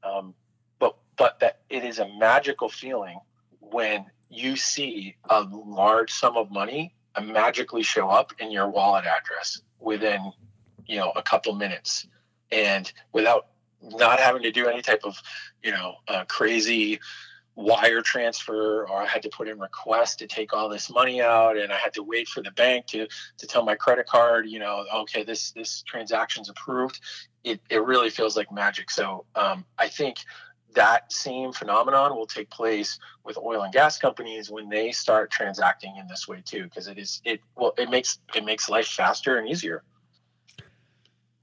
Um, 0.04 0.34
but 0.80 0.98
but 1.18 1.40
that 1.40 1.62
it 1.70 1.84
is 1.84 2.00
a 2.00 2.08
magical 2.08 2.70
feeling 2.70 3.20
when 3.60 4.06
you 4.30 4.56
see 4.56 5.16
a 5.30 5.42
large 5.44 6.12
sum 6.12 6.38
of 6.38 6.52
money 6.52 6.94
magically 7.22 7.84
show 7.84 8.10
up 8.10 8.34
in 8.40 8.50
your 8.50 8.68
wallet 8.68 9.06
address 9.06 9.62
within 9.80 10.32
you 10.88 10.98
know 10.98 11.12
a 11.16 11.22
couple 11.22 11.54
minutes 11.54 12.08
and 12.54 12.92
without 13.12 13.48
not 13.82 14.20
having 14.20 14.44
to 14.44 14.52
do 14.52 14.68
any 14.68 14.82
type 14.82 15.02
of, 15.04 15.22
you 15.64 15.72
know, 15.72 15.96
uh, 16.08 16.24
crazy 16.26 17.00
wire 17.56 18.02
transfer 18.02 18.88
or 18.88 19.02
I 19.02 19.06
had 19.06 19.22
to 19.24 19.30
put 19.30 19.48
in 19.48 19.60
request 19.60 20.20
to 20.20 20.28
take 20.28 20.54
all 20.54 20.70
this 20.70 20.90
money 20.90 21.22
out 21.22 21.56
and 21.56 21.72
I 21.72 21.78
had 21.78 21.94
to 21.94 22.04
wait 22.04 22.28
for 22.28 22.42
the 22.42 22.52
bank 22.52 22.88
to 22.88 23.08
to 23.38 23.48
tell 23.48 23.64
my 23.64 23.76
credit 23.76 24.08
card, 24.08 24.48
you 24.48 24.60
know, 24.60 24.86
okay, 24.94 25.24
this 25.24 25.52
this 25.52 25.84
transaction's 25.84 26.50
approved. 26.50 27.00
It 27.44 27.62
it 27.70 27.84
really 27.84 28.10
feels 28.10 28.36
like 28.36 28.52
magic. 28.52 28.90
So 28.90 29.26
um, 29.36 29.66
I 29.78 29.88
think 29.88 30.18
that 30.74 31.14
same 31.14 31.54
phenomenon 31.54 32.16
will 32.16 32.26
take 32.26 32.50
place 32.50 32.98
with 33.24 33.38
oil 33.38 33.62
and 33.62 33.72
gas 33.72 34.00
companies 34.00 34.50
when 34.50 34.70
they 34.70 34.92
start 34.92 35.30
transacting 35.30 35.98
in 35.98 36.08
this 36.08 36.28
way 36.28 36.42
too, 36.44 36.64
because 36.64 36.88
it 36.88 36.98
is 36.98 37.22
it 37.24 37.42
well 37.56 37.74
it 37.78 37.90
makes 37.90 38.20
it 38.34 38.44
makes 38.44 38.70
life 38.70 38.88
faster 38.88 39.38
and 39.38 39.48
easier. 39.48 39.84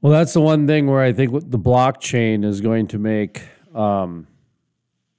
Well, 0.03 0.13
that's 0.13 0.33
the 0.33 0.41
one 0.41 0.67
thing 0.67 0.87
where 0.87 1.03
I 1.03 1.13
think 1.13 1.33
the 1.33 1.59
blockchain 1.59 2.45
is 2.45 2.61
going 2.61 2.89
to 2.89 2.99
make 2.99 3.43
um, 3.75 4.27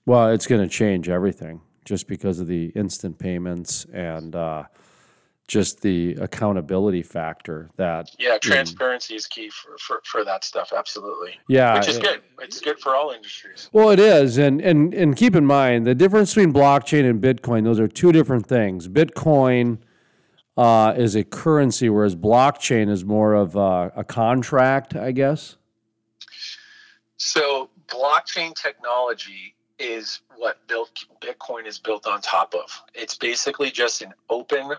Well, 0.06 0.30
it's 0.30 0.48
going 0.48 0.62
to 0.62 0.70
change 0.70 1.08
everything 1.08 1.62
just 1.86 2.08
because 2.08 2.39
of 2.39 2.48
the 2.48 2.67
instant 2.76 3.17
payments 3.20 3.86
and 3.94 4.36
uh, 4.36 4.63
just 5.48 5.82
the 5.82 6.13
accountability 6.15 7.04
factor 7.04 7.70
that 7.76 8.10
yeah 8.17 8.38
transparency 8.38 9.15
is 9.15 9.28
key 9.28 9.50
for, 9.50 9.78
for, 9.78 10.02
for 10.06 10.24
that 10.24 10.46
stuff 10.46 10.72
absolutely. 10.76 11.34
Yeah 11.50 11.78
which 11.78 11.89
is 11.89 11.98
it, 11.98 12.04
good. 12.04 12.22
It's 12.39 12.62
good 12.62 12.80
for 12.80 12.96
all 12.96 13.12
industries. 13.12 13.70
Well 13.74 13.89
it 13.89 14.00
is 14.00 14.38
and 14.38 14.62
and 14.62 14.94
and 14.94 15.15
keep 15.15 15.36
in 15.36 15.46
mind 15.46 15.86
the 15.86 15.94
difference 15.94 16.34
between 16.34 16.54
blockchain 16.54 17.10
and 17.10 17.22
bitcoin 17.22 17.65
those 17.65 17.80
are 17.82 17.88
two 17.89 18.13
different 18.13 18.48
things. 18.48 18.88
Bitcoin 18.88 19.80
uh, 20.62 20.93
is 20.93 21.15
a 21.15 21.24
currency 21.24 21.89
whereas 21.89 22.15
blockchain 22.15 22.89
is 22.89 23.04
more 23.04 23.34
of 23.34 23.56
a, 23.56 23.91
a 23.95 24.04
contract 24.04 24.95
i 24.95 25.12
guess 25.12 25.58
so 27.17 27.69
blockchain 27.88 28.54
technology 28.54 29.56
is 29.80 30.21
what 30.38 30.65
built 30.67 30.91
bitcoin 31.21 31.65
is 31.65 31.80
built 31.80 32.06
on 32.06 32.21
top 32.21 32.54
of 32.54 32.69
it's 32.93 33.17
basically 33.17 33.71
just 33.71 34.02
an 34.02 34.13
open 34.30 34.71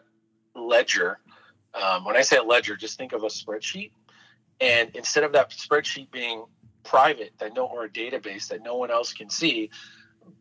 ledger. 0.55 1.19
Um, 1.75 2.05
when 2.05 2.17
I 2.17 2.23
say 2.23 2.37
a 2.37 2.43
ledger, 2.43 2.77
just 2.77 2.99
think 2.99 3.13
of 3.13 3.23
a 3.23 3.29
spreadsheet. 3.29 3.93
And 4.61 4.91
instead 4.95 5.25
of 5.25 5.33
that 5.33 5.51
spreadsheet 5.51 6.11
being 6.11 6.45
private, 6.85 7.33
that 7.39 7.55
no 7.55 7.67
or 7.67 7.85
a 7.85 7.89
database 7.89 8.49
that 8.49 8.63
no 8.63 8.77
one 8.77 8.91
else 8.91 9.13
can 9.13 9.31
see, 9.31 9.71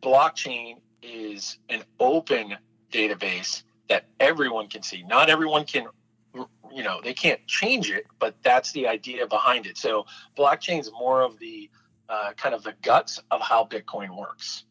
blockchain 0.02 0.76
is 1.02 1.58
an 1.68 1.82
open 1.98 2.56
database 2.92 3.62
that 3.88 4.06
everyone 4.20 4.68
can 4.68 4.82
see. 4.82 5.02
Not 5.04 5.28
everyone 5.28 5.64
can, 5.64 5.86
you 6.34 6.82
know, 6.82 7.00
they 7.02 7.14
can't 7.14 7.44
change 7.46 7.90
it, 7.90 8.06
but 8.18 8.34
that's 8.42 8.72
the 8.72 8.86
idea 8.86 9.26
behind 9.26 9.66
it. 9.66 9.76
So 9.76 10.06
blockchain 10.36 10.80
is 10.80 10.90
more 10.92 11.22
of 11.22 11.38
the 11.38 11.70
uh, 12.08 12.32
kind 12.36 12.54
of 12.54 12.62
the 12.62 12.74
guts 12.82 13.20
of 13.30 13.40
how 13.40 13.64
Bitcoin 13.64 14.16
works 14.16 14.64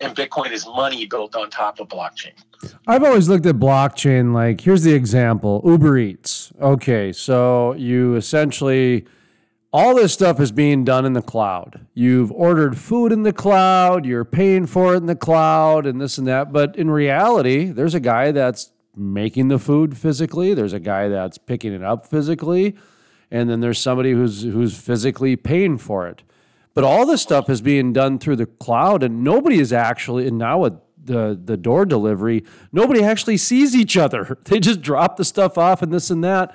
and 0.00 0.14
Bitcoin 0.14 0.50
is 0.50 0.66
money 0.66 1.06
built 1.06 1.34
on 1.36 1.50
top 1.50 1.80
of 1.80 1.88
blockchain. 1.88 2.32
I've 2.86 3.04
always 3.04 3.28
looked 3.28 3.46
at 3.46 3.56
blockchain 3.56 4.32
like 4.32 4.60
here's 4.60 4.82
the 4.82 4.92
example 4.92 5.62
Uber 5.64 5.98
Eats. 5.98 6.52
Okay, 6.60 7.12
so 7.12 7.74
you 7.74 8.16
essentially, 8.16 9.06
all 9.74 9.96
this 9.96 10.12
stuff 10.12 10.38
is 10.38 10.52
being 10.52 10.84
done 10.84 11.04
in 11.04 11.14
the 11.14 11.20
cloud. 11.20 11.84
You've 11.94 12.30
ordered 12.30 12.78
food 12.78 13.10
in 13.10 13.24
the 13.24 13.32
cloud, 13.32 14.06
you're 14.06 14.24
paying 14.24 14.66
for 14.66 14.94
it 14.94 14.98
in 14.98 15.06
the 15.06 15.16
cloud, 15.16 15.84
and 15.84 16.00
this 16.00 16.16
and 16.16 16.28
that. 16.28 16.52
But 16.52 16.76
in 16.76 16.92
reality, 16.92 17.64
there's 17.64 17.92
a 17.92 17.98
guy 17.98 18.30
that's 18.30 18.70
making 18.94 19.48
the 19.48 19.58
food 19.58 19.98
physically, 19.98 20.54
there's 20.54 20.72
a 20.72 20.78
guy 20.78 21.08
that's 21.08 21.38
picking 21.38 21.72
it 21.72 21.82
up 21.82 22.06
physically, 22.06 22.76
and 23.32 23.50
then 23.50 23.58
there's 23.58 23.80
somebody 23.80 24.12
who's 24.12 24.44
who's 24.44 24.78
physically 24.78 25.34
paying 25.34 25.76
for 25.76 26.06
it. 26.06 26.22
But 26.72 26.84
all 26.84 27.04
this 27.04 27.22
stuff 27.22 27.50
is 27.50 27.60
being 27.60 27.92
done 27.92 28.20
through 28.20 28.36
the 28.36 28.46
cloud, 28.46 29.02
and 29.02 29.24
nobody 29.24 29.58
is 29.58 29.72
actually, 29.72 30.28
and 30.28 30.38
now 30.38 30.58
with 30.58 30.74
the, 31.02 31.36
the 31.42 31.56
door 31.56 31.84
delivery, 31.84 32.44
nobody 32.70 33.02
actually 33.02 33.38
sees 33.38 33.74
each 33.74 33.96
other. 33.96 34.38
They 34.44 34.60
just 34.60 34.82
drop 34.82 35.16
the 35.16 35.24
stuff 35.24 35.58
off 35.58 35.82
and 35.82 35.92
this 35.92 36.10
and 36.10 36.22
that. 36.22 36.54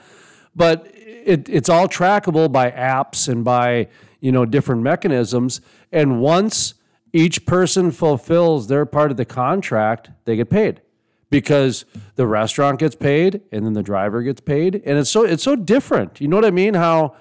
But 0.55 0.93
it, 1.29 1.47
it's 1.49 1.69
all 1.69 1.87
trackable 1.87 2.51
by 2.51 2.71
apps 2.71 3.29
and 3.29 3.43
by 3.43 3.87
you 4.19 4.31
know 4.31 4.45
different 4.45 4.81
mechanisms. 4.81 5.61
And 5.91 6.19
once 6.19 6.73
each 7.13 7.45
person 7.45 7.91
fulfills 7.91 8.67
their 8.67 8.85
part 8.85 9.11
of 9.11 9.17
the 9.17 9.25
contract, 9.25 10.09
they 10.25 10.35
get 10.35 10.49
paid 10.49 10.81
because 11.29 11.85
the 12.15 12.25
restaurant 12.27 12.79
gets 12.79 12.95
paid 12.95 13.41
and 13.51 13.65
then 13.65 13.73
the 13.73 13.83
driver 13.83 14.23
gets 14.23 14.41
paid 14.41 14.81
and 14.85 14.97
it's 14.97 15.11
so 15.11 15.23
it's 15.23 15.43
so 15.43 15.55
different 15.55 16.19
you 16.19 16.27
know 16.27 16.35
what 16.35 16.43
i 16.43 16.49
mean 16.49 16.73
how 16.73 17.15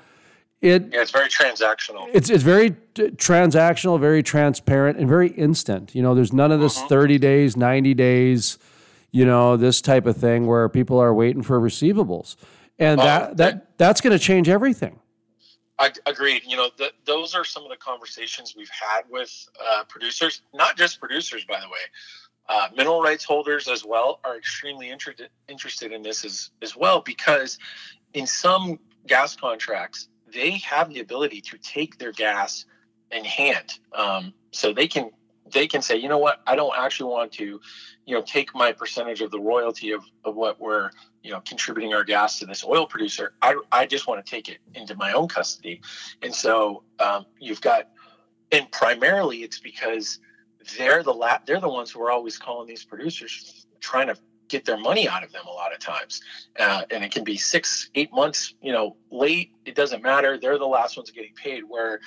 it 0.61 0.89
yeah, 0.93 1.03
it's 1.03 1.13
very 1.13 1.29
transactional. 1.29 2.09
It's 2.13 2.31
it's 2.31 2.43
very 2.43 2.71
t- 2.95 3.11
transactional, 3.11 4.01
very 4.01 4.25
transparent, 4.25 4.99
and 4.99 5.09
very 5.09 5.29
instant. 5.29 5.95
You 5.95 6.03
know, 6.03 6.17
there's 6.17 6.33
none 6.33 6.51
of 6.51 6.59
this 6.59 6.79
uh-huh. 6.79 6.89
30 6.89 7.19
days, 7.19 7.57
90 7.57 7.95
days, 7.95 8.59
you 9.11 9.25
know, 9.25 9.57
this 9.57 9.81
type 9.81 10.07
of 10.07 10.17
thing 10.17 10.47
where 10.47 10.69
people 10.69 10.99
are 10.99 11.15
waiting 11.15 11.43
for 11.43 11.61
receivables, 11.61 12.37
and 12.79 13.01
that 13.01 13.37
that 13.37 13.79
that's 13.79 14.01
going 14.01 14.17
to 14.17 14.19
change 14.19 14.49
everything. 14.49 15.01
I 15.79 15.93
agreed. 16.07 16.43
You 16.47 16.57
know, 16.57 16.71
th- 16.77 16.95
those 17.05 17.35
are 17.35 17.45
some 17.45 17.63
of 17.63 17.71
the 17.71 17.77
conversations 17.77 18.55
we've 18.57 18.71
had 18.71 19.03
with 19.09 19.49
uh, 19.65 19.85
producers, 19.89 20.43
not 20.53 20.77
just 20.77 21.01
producers, 21.01 21.45
by 21.45 21.61
the 21.61 21.69
way. 21.69 21.79
Uh, 22.49 22.69
mineral 22.77 23.03
rights 23.03 23.25
holders 23.25 23.69
as 23.69 23.85
well 23.85 24.21
are 24.25 24.37
extremely 24.37 24.91
interested 24.91 25.29
interested 25.49 25.93
in 25.93 26.03
this 26.03 26.25
as 26.25 26.51
as 26.63 26.75
well 26.75 27.01
because 27.01 27.59
in 28.15 28.27
some 28.27 28.79
gas 29.07 29.37
contracts 29.37 30.09
they 30.33 30.53
have 30.53 30.89
the 30.93 31.01
ability 31.01 31.41
to 31.43 31.59
take 31.59 31.99
their 31.99 32.13
gas 32.13 32.65
in 33.11 33.25
hand. 33.25 33.79
Um, 33.93 34.33
so 34.51 34.73
they 34.73 34.89
can 34.89 35.11
they 35.53 35.67
can 35.67 35.83
say, 35.83 35.97
you 35.97 36.09
know 36.09 36.19
what, 36.19 36.41
I 36.47 36.57
don't 36.57 36.75
actually 36.77 37.11
want 37.11 37.33
to, 37.33 37.61
you 38.09 38.15
know, 38.15 38.23
take 38.23 38.55
my 38.55 38.73
percentage 38.73 39.21
of 39.21 39.31
the 39.31 39.39
royalty 39.39 39.93
of, 39.93 40.03
of 40.25 40.35
what 40.35 40.59
we're, 40.59 40.91
you 41.23 41.31
know, 41.31 41.43
contributing 41.47 41.93
our 41.93 42.03
gas 42.03 42.39
to 42.39 42.47
this 42.47 42.65
oil 42.65 42.87
producer. 42.87 43.35
I, 43.43 43.61
I 43.71 43.85
just 43.85 44.07
want 44.07 44.25
to 44.25 44.31
take 44.31 44.49
it 44.49 44.61
into 44.75 44.97
my 44.97 45.13
own 45.13 45.29
custody. 45.29 45.83
And 46.23 46.35
so 46.35 46.85
um, 47.01 47.27
you've 47.39 47.61
got, 47.61 47.91
and 48.51 48.73
primarily 48.73 49.43
it's 49.43 49.59
because 49.59 50.21
they're 50.79 51.03
the 51.03 51.13
la- 51.13 51.41
they're 51.45 51.61
the 51.61 51.69
ones 51.69 51.91
who 51.91 52.01
are 52.01 52.11
always 52.11 52.39
calling 52.39 52.67
these 52.67 52.83
producers 52.83 53.67
trying 53.79 54.07
to 54.07 54.17
get 54.49 54.65
their 54.65 54.79
money 54.79 55.07
out 55.07 55.23
of 55.23 55.31
them 55.31 55.45
a 55.47 55.53
lot 55.53 55.75
of 55.75 55.79
times. 55.79 56.23
Uh, 56.59 56.85
and 56.91 57.05
it 57.05 57.11
can 57.11 57.25
be 57.25 57.37
six, 57.37 57.91
eight 57.95 58.11
months, 58.11 58.55
you 58.63 58.73
know, 58.73 58.97
late. 59.11 59.53
It 59.67 59.75
doesn't 59.75 60.03
matter. 60.03 60.39
They're 60.39 60.59
the 60.59 60.65
last 60.65 60.97
ones 60.97 61.11
getting 61.11 61.35
paid. 61.35 61.65
Where, 61.69 62.01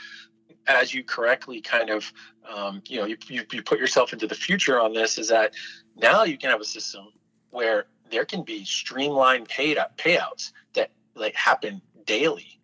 as 0.67 0.93
you 0.93 1.03
correctly 1.03 1.61
kind 1.61 1.89
of, 1.89 2.11
um, 2.53 2.81
you 2.85 2.97
know, 2.97 3.05
you, 3.05 3.17
you, 3.27 3.43
you 3.51 3.63
put 3.63 3.79
yourself 3.79 4.13
into 4.13 4.27
the 4.27 4.35
future 4.35 4.79
on 4.79 4.93
this, 4.93 5.17
is 5.17 5.27
that 5.29 5.53
now 5.95 6.23
you 6.23 6.37
can 6.37 6.49
have 6.49 6.61
a 6.61 6.65
system 6.65 7.07
where 7.49 7.85
there 8.09 8.25
can 8.25 8.43
be 8.43 8.63
streamlined 8.63 9.47
paid 9.47 9.77
payouts 9.97 10.51
that 10.73 10.91
like 11.15 11.35
happen 11.35 11.81
daily 12.05 12.60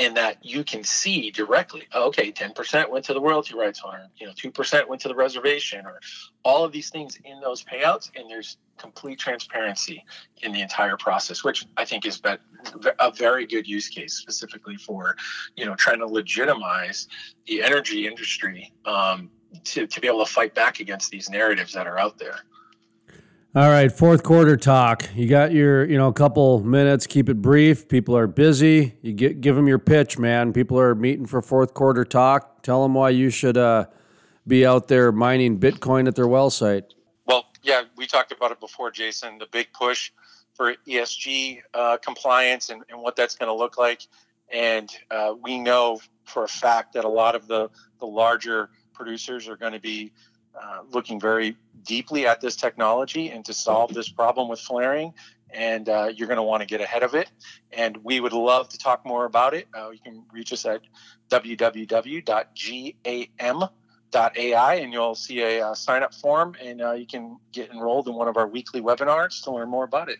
and 0.00 0.16
that 0.16 0.42
you 0.42 0.64
can 0.64 0.82
see 0.82 1.30
directly 1.30 1.86
okay 1.94 2.32
10% 2.32 2.90
went 2.90 3.04
to 3.04 3.12
the 3.12 3.20
royalty 3.20 3.54
rights 3.54 3.82
owner 3.84 4.08
you 4.16 4.26
know 4.26 4.32
2% 4.32 4.88
went 4.88 5.00
to 5.00 5.08
the 5.08 5.14
reservation 5.14 5.84
or 5.86 6.00
all 6.42 6.64
of 6.64 6.72
these 6.72 6.90
things 6.90 7.18
in 7.24 7.38
those 7.40 7.62
payouts 7.62 8.10
and 8.16 8.28
there's 8.28 8.56
complete 8.78 9.18
transparency 9.18 10.04
in 10.42 10.52
the 10.52 10.60
entire 10.62 10.96
process 10.96 11.44
which 11.44 11.66
i 11.76 11.84
think 11.84 12.06
is 12.06 12.20
a 12.98 13.12
very 13.12 13.46
good 13.46 13.68
use 13.68 13.88
case 13.88 14.14
specifically 14.14 14.76
for 14.76 15.14
you 15.54 15.66
know 15.66 15.74
trying 15.74 15.98
to 15.98 16.06
legitimize 16.06 17.06
the 17.46 17.62
energy 17.62 18.06
industry 18.06 18.72
um, 18.86 19.30
to, 19.64 19.86
to 19.86 20.00
be 20.00 20.06
able 20.06 20.24
to 20.24 20.32
fight 20.32 20.54
back 20.54 20.80
against 20.80 21.10
these 21.10 21.28
narratives 21.28 21.72
that 21.74 21.86
are 21.86 21.98
out 21.98 22.18
there 22.18 22.38
all 23.52 23.68
right, 23.68 23.90
fourth 23.90 24.22
quarter 24.22 24.56
talk. 24.56 25.08
You 25.16 25.26
got 25.26 25.50
your, 25.50 25.84
you 25.84 25.98
know, 25.98 26.06
a 26.06 26.12
couple 26.12 26.62
minutes. 26.62 27.04
Keep 27.08 27.28
it 27.28 27.42
brief. 27.42 27.88
People 27.88 28.16
are 28.16 28.28
busy. 28.28 28.94
You 29.02 29.12
get 29.12 29.40
give 29.40 29.56
them 29.56 29.66
your 29.66 29.80
pitch, 29.80 30.18
man. 30.18 30.52
People 30.52 30.78
are 30.78 30.94
meeting 30.94 31.26
for 31.26 31.42
fourth 31.42 31.74
quarter 31.74 32.04
talk. 32.04 32.62
Tell 32.62 32.84
them 32.84 32.94
why 32.94 33.10
you 33.10 33.28
should 33.28 33.56
uh, 33.56 33.86
be 34.46 34.64
out 34.64 34.86
there 34.86 35.10
mining 35.10 35.58
Bitcoin 35.58 36.06
at 36.06 36.14
their 36.14 36.28
well 36.28 36.48
site. 36.48 36.94
Well, 37.26 37.46
yeah, 37.64 37.82
we 37.96 38.06
talked 38.06 38.30
about 38.30 38.52
it 38.52 38.60
before, 38.60 38.92
Jason. 38.92 39.38
The 39.38 39.48
big 39.50 39.72
push 39.72 40.12
for 40.54 40.74
ESG 40.86 41.60
uh, 41.74 41.96
compliance 41.96 42.70
and, 42.70 42.84
and, 42.88 43.00
what 43.00 43.16
that's 43.16 43.34
going 43.34 43.48
to 43.48 43.54
look 43.54 43.78
like, 43.78 44.06
and 44.52 44.90
uh, 45.10 45.34
we 45.42 45.58
know 45.58 45.98
for 46.24 46.44
a 46.44 46.48
fact 46.48 46.92
that 46.92 47.04
a 47.04 47.08
lot 47.08 47.34
of 47.34 47.48
the 47.48 47.68
the 47.98 48.06
larger 48.06 48.70
producers 48.92 49.48
are 49.48 49.56
going 49.56 49.72
to 49.72 49.80
be 49.80 50.12
uh, 50.60 50.80
looking 50.90 51.20
very 51.20 51.56
deeply 51.84 52.26
at 52.26 52.40
this 52.40 52.56
technology 52.56 53.30
and 53.30 53.44
to 53.44 53.52
solve 53.52 53.92
this 53.94 54.08
problem 54.08 54.48
with 54.48 54.60
flaring. 54.60 55.12
And 55.52 55.88
uh, 55.88 56.10
you're 56.14 56.28
going 56.28 56.36
to 56.36 56.42
want 56.44 56.60
to 56.60 56.66
get 56.66 56.80
ahead 56.80 57.02
of 57.02 57.14
it. 57.14 57.28
And 57.72 57.96
we 58.04 58.20
would 58.20 58.32
love 58.32 58.68
to 58.68 58.78
talk 58.78 59.04
more 59.04 59.24
about 59.24 59.52
it. 59.54 59.66
Uh, 59.76 59.90
you 59.90 59.98
can 59.98 60.22
reach 60.32 60.52
us 60.52 60.64
at 60.64 60.82
www.gam.ai 61.28 62.34
and 64.74 64.92
you'll 64.92 65.14
see 65.14 65.40
a 65.42 65.66
uh, 65.66 65.74
sign 65.74 66.02
up 66.02 66.14
form 66.14 66.54
and 66.62 66.80
uh, 66.80 66.92
you 66.92 67.06
can 67.06 67.38
get 67.52 67.70
enrolled 67.70 68.06
in 68.08 68.14
one 68.14 68.28
of 68.28 68.36
our 68.36 68.46
weekly 68.46 68.80
webinars 68.80 69.42
to 69.44 69.50
learn 69.50 69.68
more 69.68 69.84
about 69.84 70.08
it. 70.08 70.18